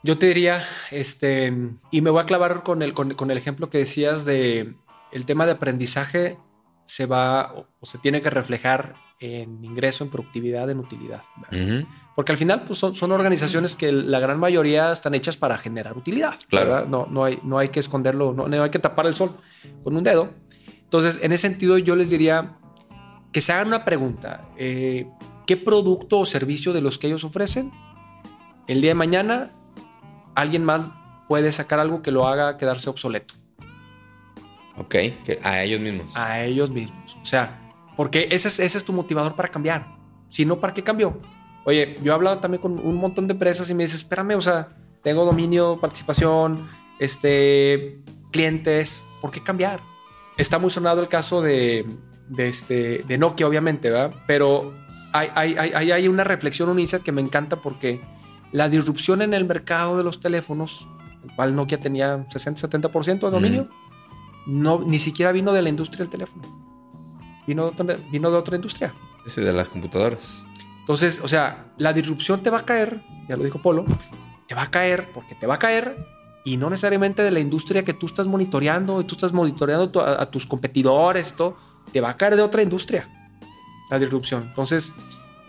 [0.04, 1.54] yo te diría, este,
[1.92, 4.76] y me voy a clavar con el, con, con el ejemplo que decías de
[5.12, 6.38] el tema de aprendizaje
[6.86, 11.22] se va o, o se tiene que reflejar en ingreso, en productividad, en utilidad.
[11.52, 11.88] Uh -huh.
[12.16, 15.96] Porque al final pues, son, son, organizaciones que la gran mayoría están hechas para generar
[15.96, 16.36] utilidad.
[16.50, 16.88] Claro.
[16.88, 19.38] No, no, hay, no hay que esconderlo, no, no hay que tapar el sol
[19.84, 20.34] con un dedo.
[20.84, 22.58] Entonces, en ese sentido, yo les diría
[23.32, 24.42] que se hagan una pregunta.
[24.58, 25.08] Eh,
[25.48, 27.72] ¿Qué producto o servicio de los que ellos ofrecen,
[28.68, 29.50] el día de mañana,
[30.36, 30.84] alguien más
[31.28, 33.34] puede sacar algo que lo haga quedarse obsoleto?
[34.78, 34.96] Ok,
[35.44, 36.16] a ellos mismos.
[36.16, 37.18] A ellos mismos.
[37.22, 39.88] O sea, porque ese es, ese es tu motivador para cambiar.
[40.30, 41.20] Si no, ¿para qué cambió?
[41.66, 44.42] Oye, yo he hablado también con un montón de empresas y me dice, espérame, o
[44.42, 44.70] sea,
[45.04, 46.70] tengo dominio, participación,
[47.00, 48.00] este,
[48.32, 49.82] clientes, ¿por qué cambiar?
[50.38, 51.86] Está muy sonado el caso de,
[52.32, 54.14] de, este, de Nokia, obviamente, ¿verdad?
[54.26, 54.74] Pero
[55.12, 58.02] hay, hay, hay, hay una reflexión, un insight que me encanta porque
[58.52, 60.88] la disrupción en el mercado de los teléfonos,
[61.24, 63.68] el cual Nokia tenía 60-70% de dominio,
[64.46, 64.62] mm.
[64.62, 66.44] no, ni siquiera vino de la industria del teléfono.
[67.46, 68.94] Vino de otra, vino de otra industria.
[69.26, 70.46] Sí, de las computadoras.
[70.80, 73.86] Entonces, o sea, la disrupción te va a caer, ya lo dijo Polo,
[74.48, 76.08] te va a caer porque te va a caer
[76.44, 80.22] y no necesariamente de la industria que tú estás monitoreando y tú estás monitoreando a,
[80.22, 81.58] a tus competidores y todo,
[81.92, 83.08] te va a caer de otra industria
[83.90, 84.44] la disrupción.
[84.44, 84.94] Entonces,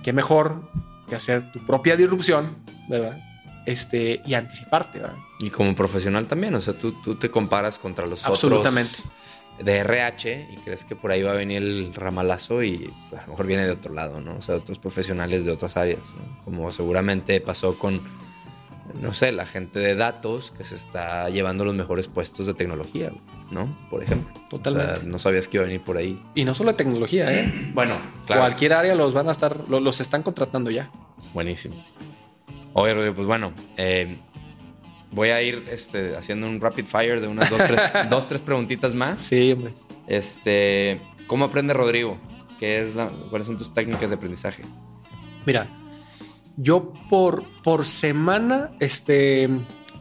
[0.02, 0.70] qué mejor
[1.08, 2.56] que hacer tu propia disrupción,
[2.88, 3.18] ¿verdad?
[3.66, 5.16] Este, y anticiparte, ¿verdad?
[5.40, 8.90] Y como profesional también, o sea, tú, tú te comparas contra los Absolutamente.
[8.98, 9.12] otros
[9.64, 13.26] de RH y crees que por ahí va a venir el ramalazo y pues, a
[13.26, 14.36] lo mejor viene de otro lado, ¿no?
[14.36, 16.44] O sea, otros profesionales de otras áreas, ¿no?
[16.44, 18.00] Como seguramente pasó con
[19.00, 23.12] no sé, la gente de datos que se está llevando los mejores puestos de tecnología,
[23.52, 23.68] ¿no?
[23.90, 24.32] Por ejemplo.
[24.50, 24.92] Totalmente.
[24.92, 26.20] O sea, no sabías que iba a venir por ahí.
[26.34, 27.70] Y no solo tecnología, ¿eh?
[27.74, 27.96] Bueno,
[28.26, 28.42] claro.
[28.42, 30.90] Cualquier área los van a estar, lo- los, están contratando ya.
[31.34, 31.76] Buenísimo.
[32.74, 34.18] Oye, Rodrigo, pues bueno, eh,
[35.10, 38.94] voy a ir este, haciendo un rapid fire de unas dos, tres, dos, tres preguntitas
[38.94, 39.20] más.
[39.20, 39.74] Sí, hombre.
[40.06, 42.18] Este, ¿cómo aprende Rodrigo?
[42.58, 44.62] ¿Qué es la, ¿Cuáles son tus técnicas de aprendizaje?
[45.46, 45.66] Mira,
[46.56, 49.48] yo por, por semana este,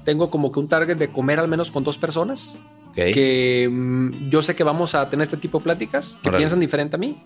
[0.05, 2.57] tengo como que un target de comer al menos con dos personas.
[2.91, 2.95] Ok.
[3.13, 6.41] Que mm, yo sé que vamos a tener este tipo de pláticas, que Órale.
[6.41, 7.17] piensan diferente a mí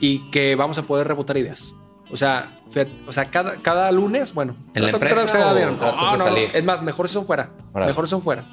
[0.00, 1.74] y que vamos a poder rebotar ideas.
[2.10, 4.56] O sea, fíjate, o sea cada, cada lunes, bueno.
[4.74, 6.50] ¿En la empresa o salir?
[6.54, 7.50] Es más, mejor si son fuera.
[7.72, 7.90] Órale.
[7.90, 8.44] Mejor si son fuera.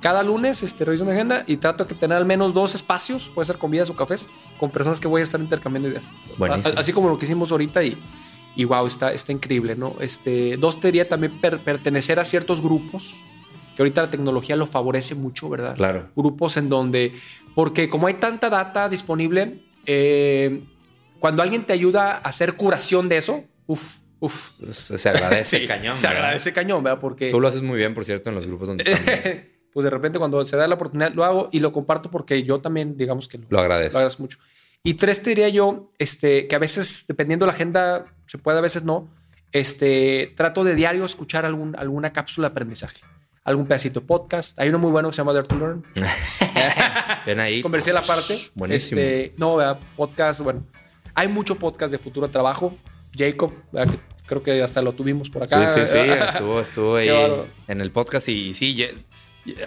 [0.00, 3.46] Cada lunes este, reviso mi agenda y trato de tener al menos dos espacios, puede
[3.46, 4.28] ser comidas o cafés,
[4.60, 6.12] con personas que voy a estar intercambiando ideas.
[6.38, 6.78] Buenísimo.
[6.78, 7.98] Así como lo que hicimos ahorita y,
[8.54, 9.94] y wow, está, está increíble, ¿no?
[10.00, 13.24] Este, dos, te diría también per- pertenecer a ciertos grupos,
[13.76, 15.76] que ahorita la tecnología lo favorece mucho, ¿verdad?
[15.76, 16.08] Claro.
[16.16, 17.12] Grupos en donde,
[17.54, 20.64] porque como hay tanta data disponible, eh,
[21.20, 24.52] cuando alguien te ayuda a hacer curación de eso, uff, uff.
[24.70, 25.98] Se agradece Sí, cañón.
[25.98, 26.22] Se ¿verdad?
[26.22, 27.00] agradece cañón, ¿verdad?
[27.00, 29.20] Porque Tú lo haces muy bien, por cierto, en los grupos donde estamos.
[29.72, 32.60] pues de repente cuando se da la oportunidad lo hago y lo comparto porque yo
[32.62, 33.92] también, digamos que lo, Lo agradeces.
[33.92, 34.38] lo agradezco mucho.
[34.82, 38.58] Y tres, te diría yo, este, que a veces, dependiendo de la agenda, se puede,
[38.58, 39.10] a veces no.
[39.52, 43.00] Este, trato de diario escuchar algún, alguna cápsula de aprendizaje,
[43.46, 44.58] algún pedacito podcast.
[44.58, 45.84] Hay uno muy bueno que se llama Dare to Learn.
[47.26, 47.62] Ven ahí.
[47.62, 48.38] Comercial aparte.
[48.54, 49.00] Buenísimo.
[49.00, 49.78] Este, no, ¿verdad?
[49.96, 50.64] podcast, bueno.
[51.14, 52.76] Hay mucho podcast de futuro trabajo.
[53.16, 53.94] Jacob, ¿verdad?
[54.26, 55.64] Creo que hasta lo tuvimos por acá.
[55.64, 55.98] Sí, sí, sí.
[56.28, 57.08] Estuvo, estuvo ahí
[57.68, 58.94] en el podcast y, sí, ye-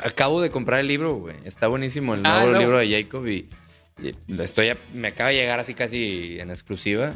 [0.03, 1.38] acabo de comprar el libro, güey.
[1.45, 2.59] Está buenísimo el Ah, nuevo no.
[2.59, 3.49] libro de Jacob y,
[3.97, 7.13] y estoy, a- me acaba de llegar así casi en exclusiva.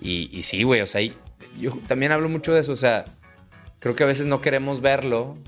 [0.00, 1.14] Y, y sí, güey, o sea, y-
[1.58, 3.04] yo también hablo mucho de eso, o sea,
[3.78, 5.38] creo que a veces no queremos verlo,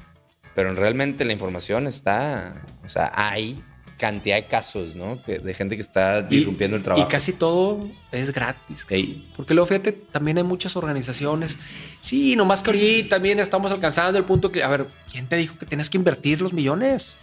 [0.55, 3.61] pero realmente la información está, o sea, hay
[3.99, 5.23] cantidad de casos, ¿no?
[5.23, 7.07] Que, de gente que está Y- disrumpiendo el trabajo.
[7.07, 8.85] Y casi todo es gratis.
[8.91, 9.31] Ey.
[9.37, 11.57] Porque luego, fíjate, también hay muchas organizaciones.
[12.01, 15.57] Sí, nomás que ahorita también estamos alcanzando el punto que, a ver, ¿quién te dijo
[15.57, 17.19] que tienes que invertir los millones?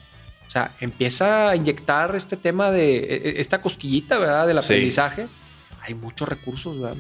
[0.47, 4.47] O sea, empieza a inyectar este tema de e- e- esta cosquillita, ¿verdad?
[4.47, 4.65] Del Sí.
[4.65, 5.27] aprendizaje.
[5.81, 6.97] Hay muchos recursos, ¿verdad?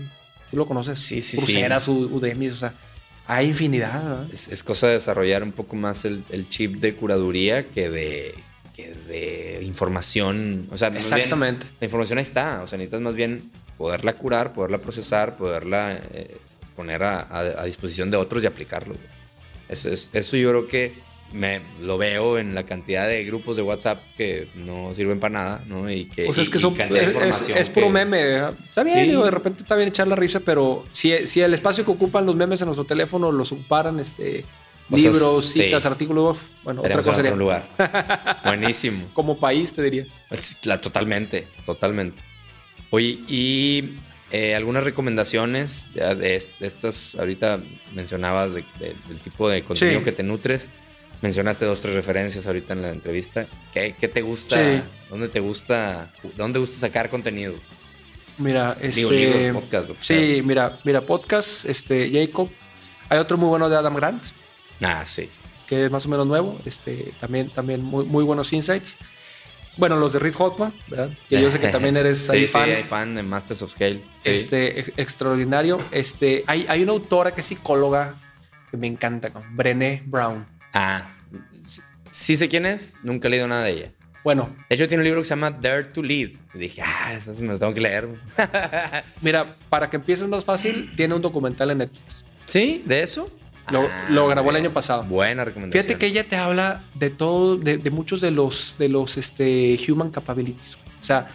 [0.51, 0.99] Tú lo conoces.
[0.99, 2.73] Sí, sí, Coursera, U- Udemy, o sea,
[3.31, 4.25] hay infinidad, ¿verdad?
[4.33, 8.33] Es, es cosa de desarrollar un poco más el, el chip de curaduría que de,
[8.75, 10.67] que de información.
[10.71, 11.67] O sea, bien, Exactamente.
[11.79, 12.61] la información ahí está.
[12.63, 13.41] O sea, necesitas más bien
[13.77, 16.35] poderla curar, poderla procesar, poderla eh,
[16.75, 18.95] poner a, a- a disposición de otros y aplicarlo.
[19.69, 20.93] Eso, es- eso yo creo que
[21.31, 25.63] me lo veo en la cantidad de grupos de WhatsApp que no sirven para nada,
[25.67, 25.89] ¿no?
[25.91, 28.23] Y que, O sea, es que y son, es, es- puro que- meme.
[28.23, 28.53] ¿verdad?
[28.67, 29.09] Está bien, Sí.
[29.09, 32.25] digo, de repente está bien echar la risa, pero si, si el espacio que ocupan
[32.25, 34.43] los memes en nuestro teléfono los ocuparan este,
[34.89, 35.61] libros, sí.
[35.63, 38.39] citas, artículos, bueno, otra Estaríamos cosa en otro lugar.
[38.45, 39.05] Buenísimo.
[39.13, 40.05] Como país, te diría.
[40.63, 42.23] La, totalmente, totalmente.
[42.89, 43.97] Oye, y
[44.31, 47.59] eh, algunas recomendaciones ya de, est- de estas, ahorita
[47.93, 50.05] mencionabas de- de- del tipo de contenido Sí.
[50.05, 50.69] que te nutres.
[51.21, 53.45] Mencionaste dos, tres referencias ahorita en la entrevista.
[53.73, 54.55] ¿Qué, qué te gusta?
[54.55, 54.81] Sí.
[55.09, 56.11] ¿Dónde te gusta?
[56.37, 57.55] ¿Dónde te gusta sacar contenido?
[58.37, 59.01] Mira, este.
[59.01, 60.43] Digo, libros, podcast, Sí, sea.
[60.43, 62.49] mira, mira, podcast, este, Jacob.
[63.09, 64.23] Hay otro muy bueno de Adam Grant,
[64.81, 65.29] Ah, sí.
[65.67, 66.57] que es más o menos nuevo.
[66.63, 68.97] Este, también, también muy, muy buenos insights.
[69.75, 71.09] Bueno, los de Reed Hoffman, ¿verdad?
[71.27, 72.69] Que yo sé que también eres sí, ahí sí, fan.
[72.69, 73.95] hay fan de Masters of Scale.
[73.95, 74.01] Sí.
[74.23, 75.79] Este, ex- extraordinario.
[75.91, 78.13] Este, hay, hay una autora que es psicóloga
[78.71, 79.31] que me encanta.
[79.51, 80.45] Brené Brown.
[80.73, 81.09] Ah,
[82.11, 83.91] sí- sé quién es, nunca he leído nada de ella.
[84.23, 86.31] Bueno, De hecho, tiene un libro que se llama Dare to Lead.
[86.53, 88.07] Y dije, ah, eso me lo tengo que leer.
[89.21, 92.25] mira, para que empieces más fácil, tiene un documental en Netflix.
[92.45, 92.83] ¿Sí?
[92.85, 93.31] ¿De eso?
[93.71, 95.03] Lo, Ah, lo grabó el año pasado.
[95.03, 95.83] Buena recomendación.
[95.83, 99.77] Fíjate que ella te habla de todo, de, de muchos de los, de los este,
[99.87, 100.75] human capabilities.
[101.01, 101.27] O sea,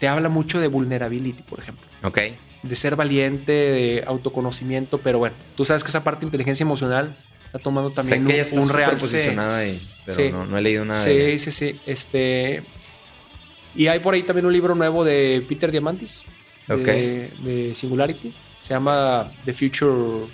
[0.00, 1.86] te habla mucho de vulnerability, por ejemplo.
[2.02, 2.18] Ok.
[2.64, 7.16] De ser valiente, de autoconocimiento, pero bueno, tú sabes que esa parte de inteligencia emocional
[7.52, 10.30] está tomando también sé que ella un, está un real posicionada ahí, pero Sí.
[10.30, 11.78] no, no he leído nada Sí, de sí, sí.
[11.86, 12.62] Este.
[13.74, 16.24] Y hay por ahí también un libro nuevo de Peter Diamantis,
[16.68, 17.42] de, Ok.
[17.44, 18.34] de Singularity.
[18.60, 20.30] Se llama The Future of,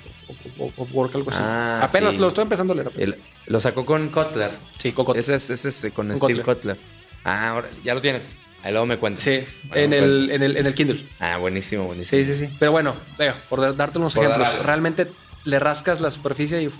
[0.59, 1.41] of- of Work, algo así.
[1.43, 2.19] Ah, Apenas sí.
[2.19, 2.91] lo estoy empezando a leer.
[2.97, 3.16] El-
[3.47, 4.51] lo sacó con Kotler.
[4.79, 5.14] sí, Coco.
[5.14, 6.77] Ese es, ese es con Con Steve Kotler.
[6.77, 6.79] Kotler.
[7.25, 8.35] Ah, ahora ya lo tienes.
[8.62, 9.23] Ahí luego me cuentas.
[9.23, 11.07] Sí, Bueno, en, me el, en, el, en el Kindle.
[11.21, 12.25] Ah, buenísimo, buenísimo.
[12.25, 12.53] Sí, sí, sí.
[12.59, 14.59] Pero bueno, venga, por da- darte unos Por ejemplos.
[14.64, 15.07] Realmente
[15.49, 16.78] le rascas la superficie y uf,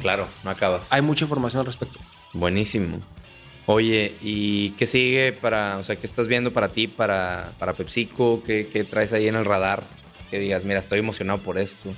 [0.00, 0.92] Claro, no acabas.
[0.92, 1.98] hay mucha información al respecto.
[2.32, 3.00] Buenísimo.
[3.66, 8.42] Oye, ¿y qué sigue para, o sea, qué estás viendo para ti, para, para PepsiCo?
[8.44, 9.82] ¿Qué, qué traes ahí en el radar?
[10.30, 11.94] Que digas, mira, estoy emocionado por esto.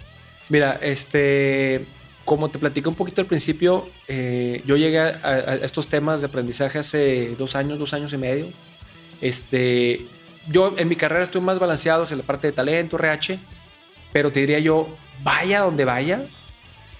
[0.48, 1.84] Mira, este.
[2.24, 6.28] como te platiqué un poquito al principio, eh, yo llegué a, a estos temas de
[6.28, 8.46] aprendizaje hace dos años, dos años y medio.
[9.20, 10.07] Este,
[10.48, 13.38] yo en mi carrera estoy más balanceado hacia la parte de talento, RH,
[14.12, 14.88] pero te diría yo,
[15.22, 16.26] vaya donde vaya,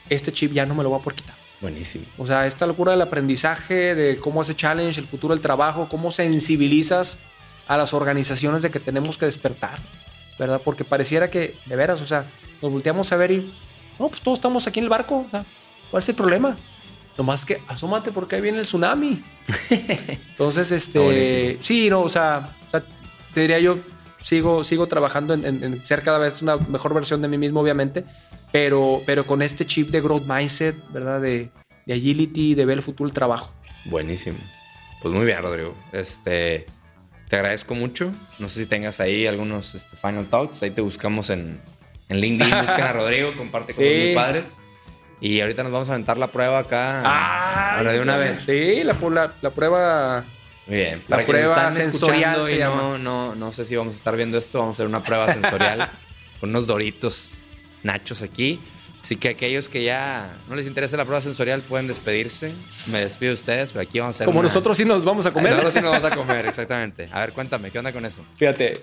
[0.09, 1.35] este chip ya no me lo voy a por quitar.
[1.61, 2.05] Buenísimo.
[2.19, 6.13] O sea, esta locura del aprendizaje, de cómo hace challenge, el futuro del trabajo, cómo
[6.13, 7.19] sensibilizas
[7.67, 9.79] a las organizaciones de que tenemos que despertar,
[10.39, 10.61] ¿verdad?
[10.63, 12.27] Porque pareciera que, de veras, o sea,
[12.63, 13.55] nos volteamos a ver y,
[13.99, 15.45] no, pues todos estamos aquí en el barco, sea,
[15.91, 16.57] ¿cuál es el problema?
[17.17, 19.25] Nomás que asómate porque ahí viene el tsunami.
[19.71, 22.85] Entonces, este, sí, no, o sea, o sea,
[23.33, 23.79] te diría yo,
[24.27, 27.61] sigo, sigo trabajando en, en, en, ser cada vez una mejor versión de mí mismo,
[27.61, 28.05] obviamente,
[28.51, 31.21] pero, pero con este chip de growth mindset, ¿verdad?
[31.21, 31.51] De,
[31.87, 33.55] de agility, de ver el futuro del trabajo.
[33.85, 34.39] Buenísimo.
[35.01, 35.77] Pues muy bien, Rodrigo.
[35.93, 36.67] Este,
[37.29, 38.11] te agradezco mucho.
[38.41, 40.61] No sé si tengas ahí algunos este, final thoughts.
[40.65, 41.61] Ahí te buscamos en,
[42.09, 42.53] en LinkedIn.
[42.63, 43.91] Busquen a Rodrigo, comparte con sí.
[44.07, 44.57] muy padres.
[45.21, 47.03] Y ahorita nos vamos a aventar la prueba acá.
[47.05, 48.41] Ah, ahora de una vez.
[48.41, 50.25] Sí, la, la, la prueba.
[50.67, 51.05] Muy bien.
[51.09, 52.43] La prueba sensorial.
[52.53, 54.59] Y no, no, no sé si vamos a estar viendo esto.
[54.59, 55.91] Vamos a hacer una prueba sensorial
[56.41, 57.39] con unos doritos
[57.83, 58.61] nachos aquí.
[59.07, 62.53] Así que aquellos que ya no les interesa la prueba sensorial pueden despedirse.
[62.91, 64.25] Me despido de ustedes, pero aquí vamos a hacer.
[64.25, 64.49] Como una...
[64.49, 65.53] nosotros sí nos vamos a comer.
[65.53, 67.09] Nosotros sí nos vamos a comer, exactamente.
[67.13, 68.25] A ver, cuéntame, ¿qué onda con eso?
[68.35, 68.81] Fíjate,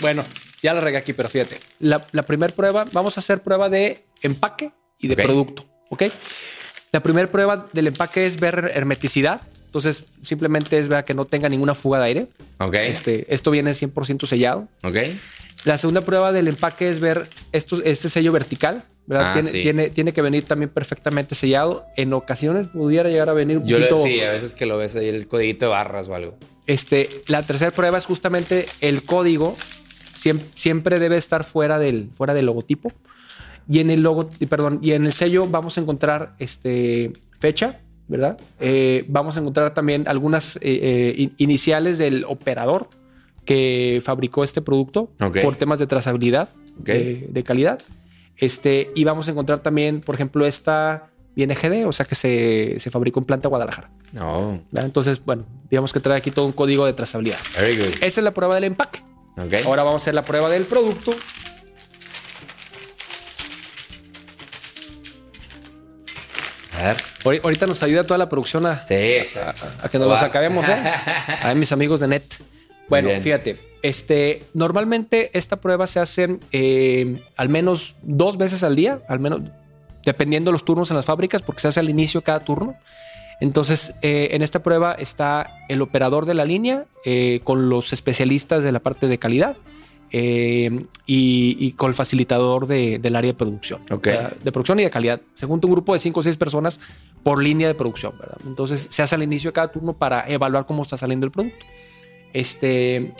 [0.00, 0.24] bueno,
[0.62, 1.60] ya la regué aquí, pero fíjate.
[1.80, 5.26] La, la primera prueba, vamos a hacer prueba de empaque y de okay.
[5.26, 6.04] producto, ¿ok?
[6.92, 9.42] La primera prueba del empaque es ver hermeticidad.
[9.76, 12.26] Entonces, simplemente es ver que no tenga ninguna fuga de aire.
[12.58, 12.74] Ok.
[12.74, 14.68] Este, esto viene 100% sellado.
[14.82, 14.96] Ok.
[15.64, 18.84] La segunda prueba del empaque es ver esto, este sello vertical.
[19.06, 19.30] ¿verdad?
[19.30, 19.62] Ah, tiene, sí.
[19.62, 21.84] tiene, tiene, que venir también perfectamente sellado.
[21.96, 23.96] En ocasiones pudiera llegar a venir un Yo poquito.
[23.96, 26.38] Lo, sí, a veces que lo ves ahí el codiguito de barras o algo.
[26.66, 29.54] Este, la tercera prueba es justamente el código.
[30.14, 32.92] Siempre, siempre debe estar fuera del, fuera del logotipo.
[33.68, 38.38] Y en el logo, perdón, y en el sello vamos a encontrar este, fecha, ¿verdad?
[38.60, 42.88] Eh, vamos a encontrar también algunas eh, eh, iniciales del operador
[43.44, 45.42] que fabricó este producto okay.
[45.42, 46.48] por temas de trazabilidad
[46.80, 47.20] okay.
[47.20, 47.78] de, de, calidad.
[48.36, 52.76] Este, y vamos a encontrar también, por ejemplo, esta viene GD, o sea que se,
[52.78, 53.90] se fabricó en planta Guadalajara.
[54.12, 54.60] No.
[54.74, 57.38] Entonces, bueno, digamos que trae aquí todo un código de trazabilidad.
[57.60, 57.94] Very good.
[58.00, 59.00] Esa es la prueba del empaque.
[59.36, 59.62] Okay.
[59.64, 61.12] Ahora vamos a hacer la prueba del producto.
[66.78, 67.15] A ver.
[67.26, 70.76] Ahorita nos ayuda toda la producción a, sí, a, a que nos los acabemos, ¿eh?
[71.42, 72.24] A mis amigos de Net.
[72.88, 79.00] Bueno, fíjate, este, normalmente esta prueba se hace eh, al menos dos veces al día,
[79.08, 79.42] al menos
[80.04, 82.76] dependiendo de los turnos en las fábricas, porque se hace al inicio cada turno.
[83.40, 88.62] Entonces, eh, en esta prueba está el operador de la línea eh, con los especialistas
[88.62, 89.56] de la parte de calidad
[90.10, 94.16] y, y, con el facilitador de, del área de producción, okay.
[94.42, 95.20] de producción y de calidad.
[95.34, 96.80] Se junta un grupo de cinco o seis personas
[97.26, 98.38] por línea de producción, ¿verdad?
[98.46, 101.66] Entonces, se hace al inicio de cada turno para evaluar cómo está saliendo el producto.
[102.32, 103.14] Este,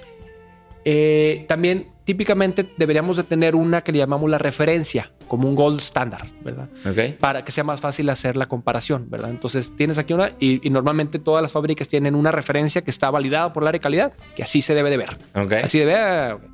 [0.84, 5.80] eh, también típicamente deberíamos de tener una que le llamamos la referencia, como un gold
[5.80, 6.68] standard, ¿verdad?
[6.88, 7.14] Okay.
[7.14, 9.30] Para que sea más fácil hacer la comparación, ¿verdad?
[9.30, 13.10] Entonces tienes aquí una y, y, normalmente todas las fábricas tienen una referencia que está
[13.10, 15.18] validada por el área de calidad, que así se debe de ver.
[15.34, 15.62] Okay.
[15.64, 16.32] Así debe.
[16.32, 16.48] Okay.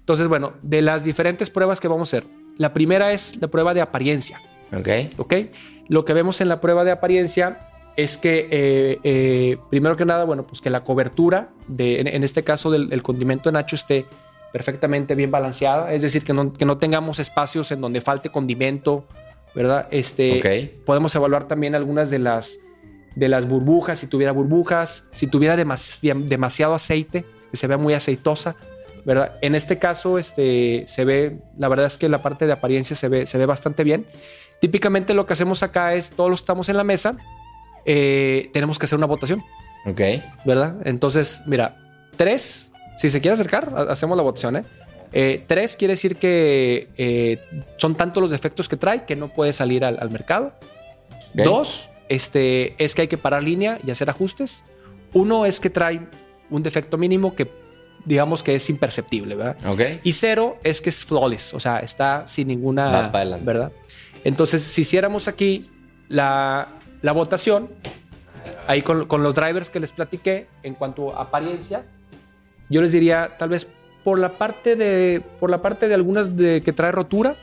[0.00, 3.72] Entonces, bueno, de las diferentes pruebas que vamos a hacer, la primera es la prueba
[3.72, 4.40] de apariencia.
[4.72, 4.88] Ok.
[5.18, 5.34] Ok.
[5.88, 10.24] Lo que vemos en la prueba de apariencia es que eh, eh, primero que nada,
[10.24, 13.74] bueno, pues que la cobertura de, en, en este caso del el condimento de Nacho
[13.74, 14.06] esté
[14.52, 19.04] perfectamente bien balanceada, es decir, que no, que no tengamos espacios en donde falte condimento,
[19.54, 19.88] ¿verdad?
[19.90, 20.80] Este, okay.
[20.86, 22.58] Podemos evaluar también algunas de las,
[23.14, 27.94] de las burbujas, si tuviera burbujas, si tuviera demasi demasiado aceite, que se vea muy
[27.94, 28.56] aceitosa,
[29.04, 29.36] ¿verdad?
[29.42, 33.08] En este caso, este, se ve, la verdad es que la parte de apariencia se
[33.08, 34.06] ve, se ve bastante bien.
[34.60, 37.16] Típicamente lo que hacemos acá es, todos los estamos en la mesa,
[37.84, 39.44] eh, tenemos que hacer una votación.
[39.86, 40.00] Ok.
[40.44, 40.76] ¿Verdad?
[40.84, 41.76] Entonces, mira,
[42.16, 44.64] tres, si se quiere acercar, hacemos la votación, ¿eh?
[45.12, 47.38] eh tres quiere decir que eh,
[47.76, 50.52] son tantos los defectos que trae que no puede salir al, al mercado.
[51.32, 51.44] Okay.
[51.44, 54.64] Dos, este, es que hay que parar línea y hacer ajustes.
[55.12, 56.00] Uno es que trae
[56.50, 57.50] un defecto mínimo que
[58.04, 59.56] digamos que es imperceptible, ¿verdad?
[59.66, 60.00] Okay.
[60.02, 63.10] Y cero es que es flawless, o sea, está sin ninguna,
[63.44, 63.72] ¿verdad?
[64.28, 65.70] Entonces, si hiciéramos aquí
[66.10, 66.68] la,
[67.00, 67.70] la votación,
[68.66, 71.86] ahí con, con, los drivers que les platiqué en cuanto a apariencia,
[72.68, 73.68] yo les diría tal vez
[74.04, 77.36] por la parte de, por la parte de algunas de que trae rotura,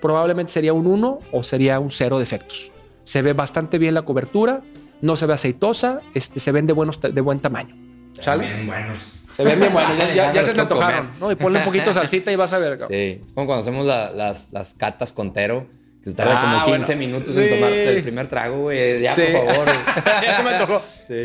[0.00, 2.72] probablemente sería un 1 o sería un 0 defectos.
[3.02, 4.62] Se ve bastante bien la cobertura,
[5.02, 7.76] no se ve aceitosa, este, se ven de, buenos, de buen tamaño.
[8.18, 8.46] ¿Sale?
[8.46, 8.98] Bien buenos.
[9.30, 11.30] Se ven bien buenos, ya, ya, ya se me antojaron, ¿no?
[11.30, 12.78] Y ponle un poquito de salsita y vas a ver.
[12.88, 15.66] Sí, es como cuando hacemos la, las, las catas con Tero
[16.02, 16.98] Que tarda Ah, como 15 bueno.
[17.12, 17.42] minutos Sí.
[17.42, 19.02] en tomarte el primer trago, güey.
[19.02, 19.22] Ya, Sí.
[19.32, 19.68] por favor.
[20.24, 20.82] ya se me antojó.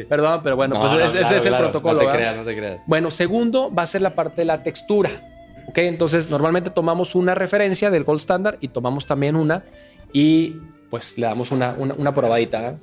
[0.09, 1.63] Perdón, pero bueno, No, pues no, ese, ese claro, es el claro.
[1.65, 1.93] protocolo.
[1.93, 2.17] No te ¿verdad?
[2.19, 2.79] creas, no te creas.
[2.85, 5.09] Bueno, segundo va a ser la parte de la textura.
[5.67, 5.77] ¿Ok?
[5.79, 9.63] Entonces, normalmente tomamos una referencia del Gold Standard y tomamos también una
[10.13, 10.57] y
[10.89, 12.69] pues le damos una, una, una probadita.
[12.69, 12.75] ¿eh?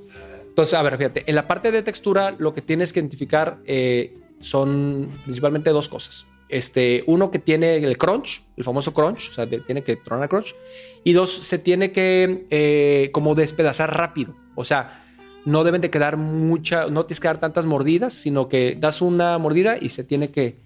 [0.49, 4.15] Entonces, a ver, fíjate, en la parte de textura lo que tienes que identificar eh,
[4.41, 6.27] son principalmente dos cosas.
[6.53, 10.29] Este, uno que tiene el crunch, el famoso crunch, o sea, de- tiene que tronar
[10.29, 10.55] crunch.
[11.03, 14.37] Y dos, se tiene que eh, como despedazar rápido.
[14.55, 15.03] O sea,
[15.47, 19.39] no deben de quedar mucha, no tienes que dar tantas mordidas, sino que das una
[19.39, 20.59] mordida y se tiene que,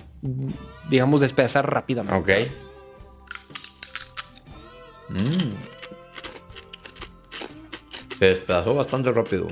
[0.90, 2.18] digamos, despedazar rápidamente.
[2.18, 2.50] Ok.
[5.08, 5.54] Mm.
[8.18, 9.46] Se despedazó bastante rápido.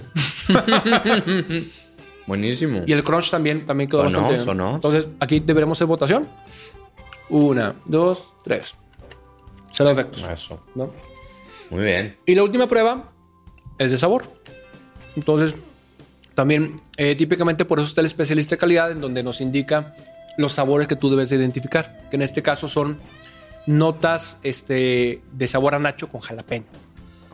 [2.26, 2.82] Buenísimo.
[2.86, 4.44] Y el crunch también, también quedó Sonó, bastante.
[4.44, 4.74] sonó.
[4.76, 6.28] Entonces, aquí deberemos hacer votación.
[7.28, 8.74] Una, dos, tres.
[9.72, 10.22] Cero efectos.
[10.22, 10.64] Eso.
[10.74, 10.90] ¿no?
[11.70, 12.16] Muy bien.
[12.26, 13.10] Y la última prueba
[13.78, 14.24] es de sabor.
[15.16, 15.54] Entonces,
[16.34, 19.94] también eh, típicamente por eso está el especialista de calidad en donde nos indica
[20.36, 22.98] los sabores que tú debes de identificar, que en este caso son
[23.66, 26.66] notas este, de sabor a nacho con jalapeño.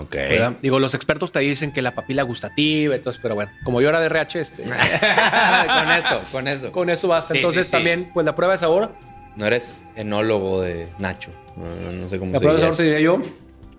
[0.00, 0.14] Ok.
[0.14, 0.54] ¿verdad?
[0.62, 4.00] Digo, los expertos te dicen que la papila gustativa, entonces, pero bueno, como yo era
[4.00, 6.72] de RH, este, con eso, con eso.
[6.72, 7.34] con eso basta.
[7.34, 7.76] Sí, entonces sí, sí.
[7.76, 8.92] también, pues la prueba de sabor,
[9.36, 11.30] No eres enólogo de Nacho.
[11.56, 12.82] No, no sé cómo la se prueba de sabor te eso.
[12.82, 13.20] diría yo,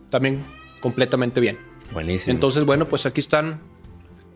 [0.10, 0.44] también
[0.80, 1.58] completamente bien.
[1.92, 2.34] Buenísimo.
[2.36, 3.60] Entonces, bueno, pues aquí están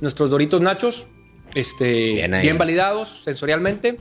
[0.01, 1.05] nuestros Doritos Nachos,
[1.53, 3.97] este, Bien validados sensorialmente,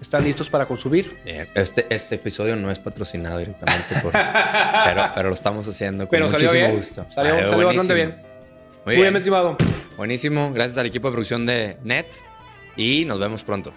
[0.00, 1.18] están listos para consumir.
[1.24, 1.48] Bien.
[1.54, 4.12] Este, este episodio no es patrocinado directamente por.
[4.84, 7.06] pero, pero lo estamos haciendo con Pero salió muchísimo bien, gusto.
[7.08, 8.16] salió, salió bastante bien.
[8.84, 9.56] Muy, Muy bien, estimado.
[9.96, 10.52] Buenísimo.
[10.52, 12.06] Gracias al equipo de producción de Net.
[12.76, 13.72] Y nos vemos pronto.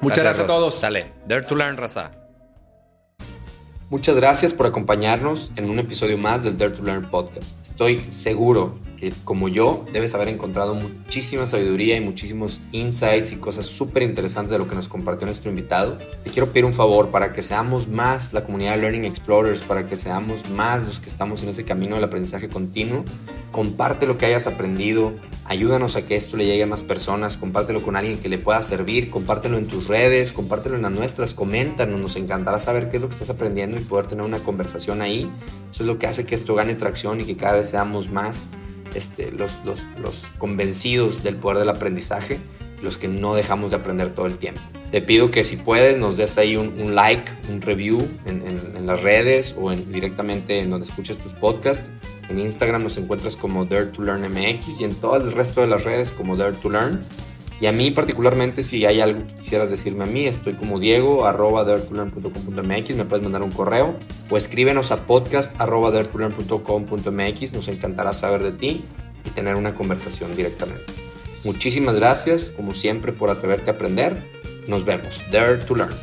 [0.00, 0.56] Muchas gracias a Rod.
[0.56, 0.74] todos.
[0.74, 1.12] Sale.
[1.26, 2.10] Dare to learn, raza.
[3.88, 7.60] Muchas gracias por acompañarnos en un episodio más del Dare to Learn podcast.
[7.62, 8.78] Estoy seguro
[9.24, 14.58] como yo debes haber encontrado muchísima sabiduría y muchísimos insights y cosas súper interesantes de
[14.58, 15.98] lo que nos compartió nuestro invitado.
[16.22, 19.98] Te quiero pedir un favor para que seamos más la comunidad Learning Explorers, para que
[19.98, 23.04] seamos más los que estamos en ese camino del aprendizaje continuo.
[23.50, 25.12] Comparte lo que hayas aprendido,
[25.44, 28.62] ayúdanos a que esto le llegue a más personas, compártelo con alguien que le pueda
[28.62, 33.02] servir, compártelo en tus redes, compártelo en las nuestras, coméntanos, nos encantará saber qué es
[33.02, 35.30] lo que estás aprendiendo y poder tener una conversación ahí.
[35.70, 38.46] Eso es lo que hace que esto gane tracción y que cada vez seamos más
[38.94, 42.38] este, los, los, los convencidos del poder del aprendizaje,
[42.82, 44.60] los que no dejamos de aprender todo el tiempo.
[44.90, 48.86] Te pido que si puedes nos des ahí un, un like, un review en, en-
[48.86, 51.90] las redes o en- directamente en donde escuches tus podcasts.
[52.28, 55.66] En Instagram nos encuentras como Dare to Learn MX y en todo el resto de
[55.68, 57.00] las redes como Dare to Learn.
[57.62, 61.26] Y a mí particularmente, si hay algo que quisieras decirme a mí, estoy como diego
[61.26, 63.94] arroba daretolearn.com.mx, me puedes mandar un correo
[64.28, 68.84] o escríbenos a podcast arroba daretolearn.com.mx, nos encantará saber de ti
[69.24, 70.92] y tener una conversación directamente.
[71.44, 74.16] Muchísimas gracias, como siempre, por atreverte a aprender.
[74.66, 75.22] Nos vemos.
[75.30, 75.94] Dare to Learn.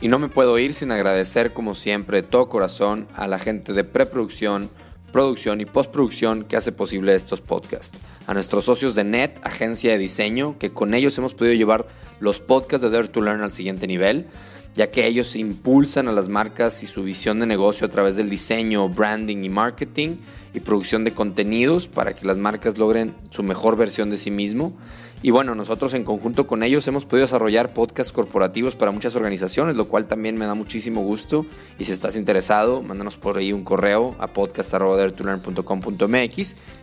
[0.00, 3.72] Y no me puedo ir sin agradecer, como siempre, de todo corazón a la gente
[3.72, 4.70] de preproducción,
[5.10, 7.98] producción y postproducción que hace posible estos podcasts.
[8.26, 11.86] A nuestros socios de NET, agencia de diseño, que con ellos hemos podido llevar
[12.18, 14.26] los podcasts de Dare to Learn al siguiente nivel,
[14.74, 18.28] ya que ellos impulsan a las marcas y su visión de negocio a través del
[18.28, 20.16] diseño, branding y marketing
[20.54, 24.76] y producción de contenidos para que las marcas logren su mejor versión de sí mismo.
[25.22, 29.74] Y bueno, nosotros en conjunto con ellos hemos podido desarrollar podcasts corporativos para muchas organizaciones,
[29.76, 31.46] lo cual también me da muchísimo gusto.
[31.78, 35.56] Y si estás interesado, mándanos por ahí un correo a podcast.com.mx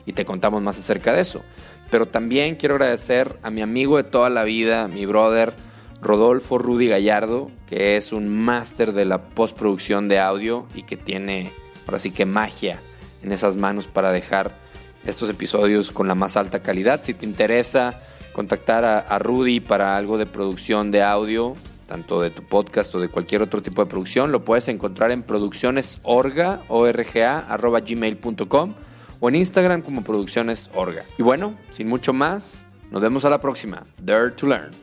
[0.06, 1.44] y te contamos más acerca de eso.
[1.92, 5.54] Pero también quiero agradecer a mi amigo de toda la vida, mi brother
[6.02, 11.54] Rodolfo Rudy Gallardo, que es un máster de la postproducción de audio y que tiene,
[11.86, 12.80] ahora sí que magia
[13.22, 14.58] en esas manos para dejar
[15.06, 17.02] estos episodios con la más alta calidad.
[17.04, 18.02] Si te interesa
[18.34, 21.56] contactar a, Rudy para algo de producción de audio,
[21.88, 25.24] tanto de tu podcast o de cualquier otro tipo de producción, lo puedes encontrar en
[25.24, 28.74] produccionesorga, orga, arroba gmail.com
[29.20, 31.04] o en Instagram como produccionesorga.
[31.18, 33.86] Y bueno, sin mucho más, nos vemos a la próxima.
[34.02, 34.83] Dare to Learn.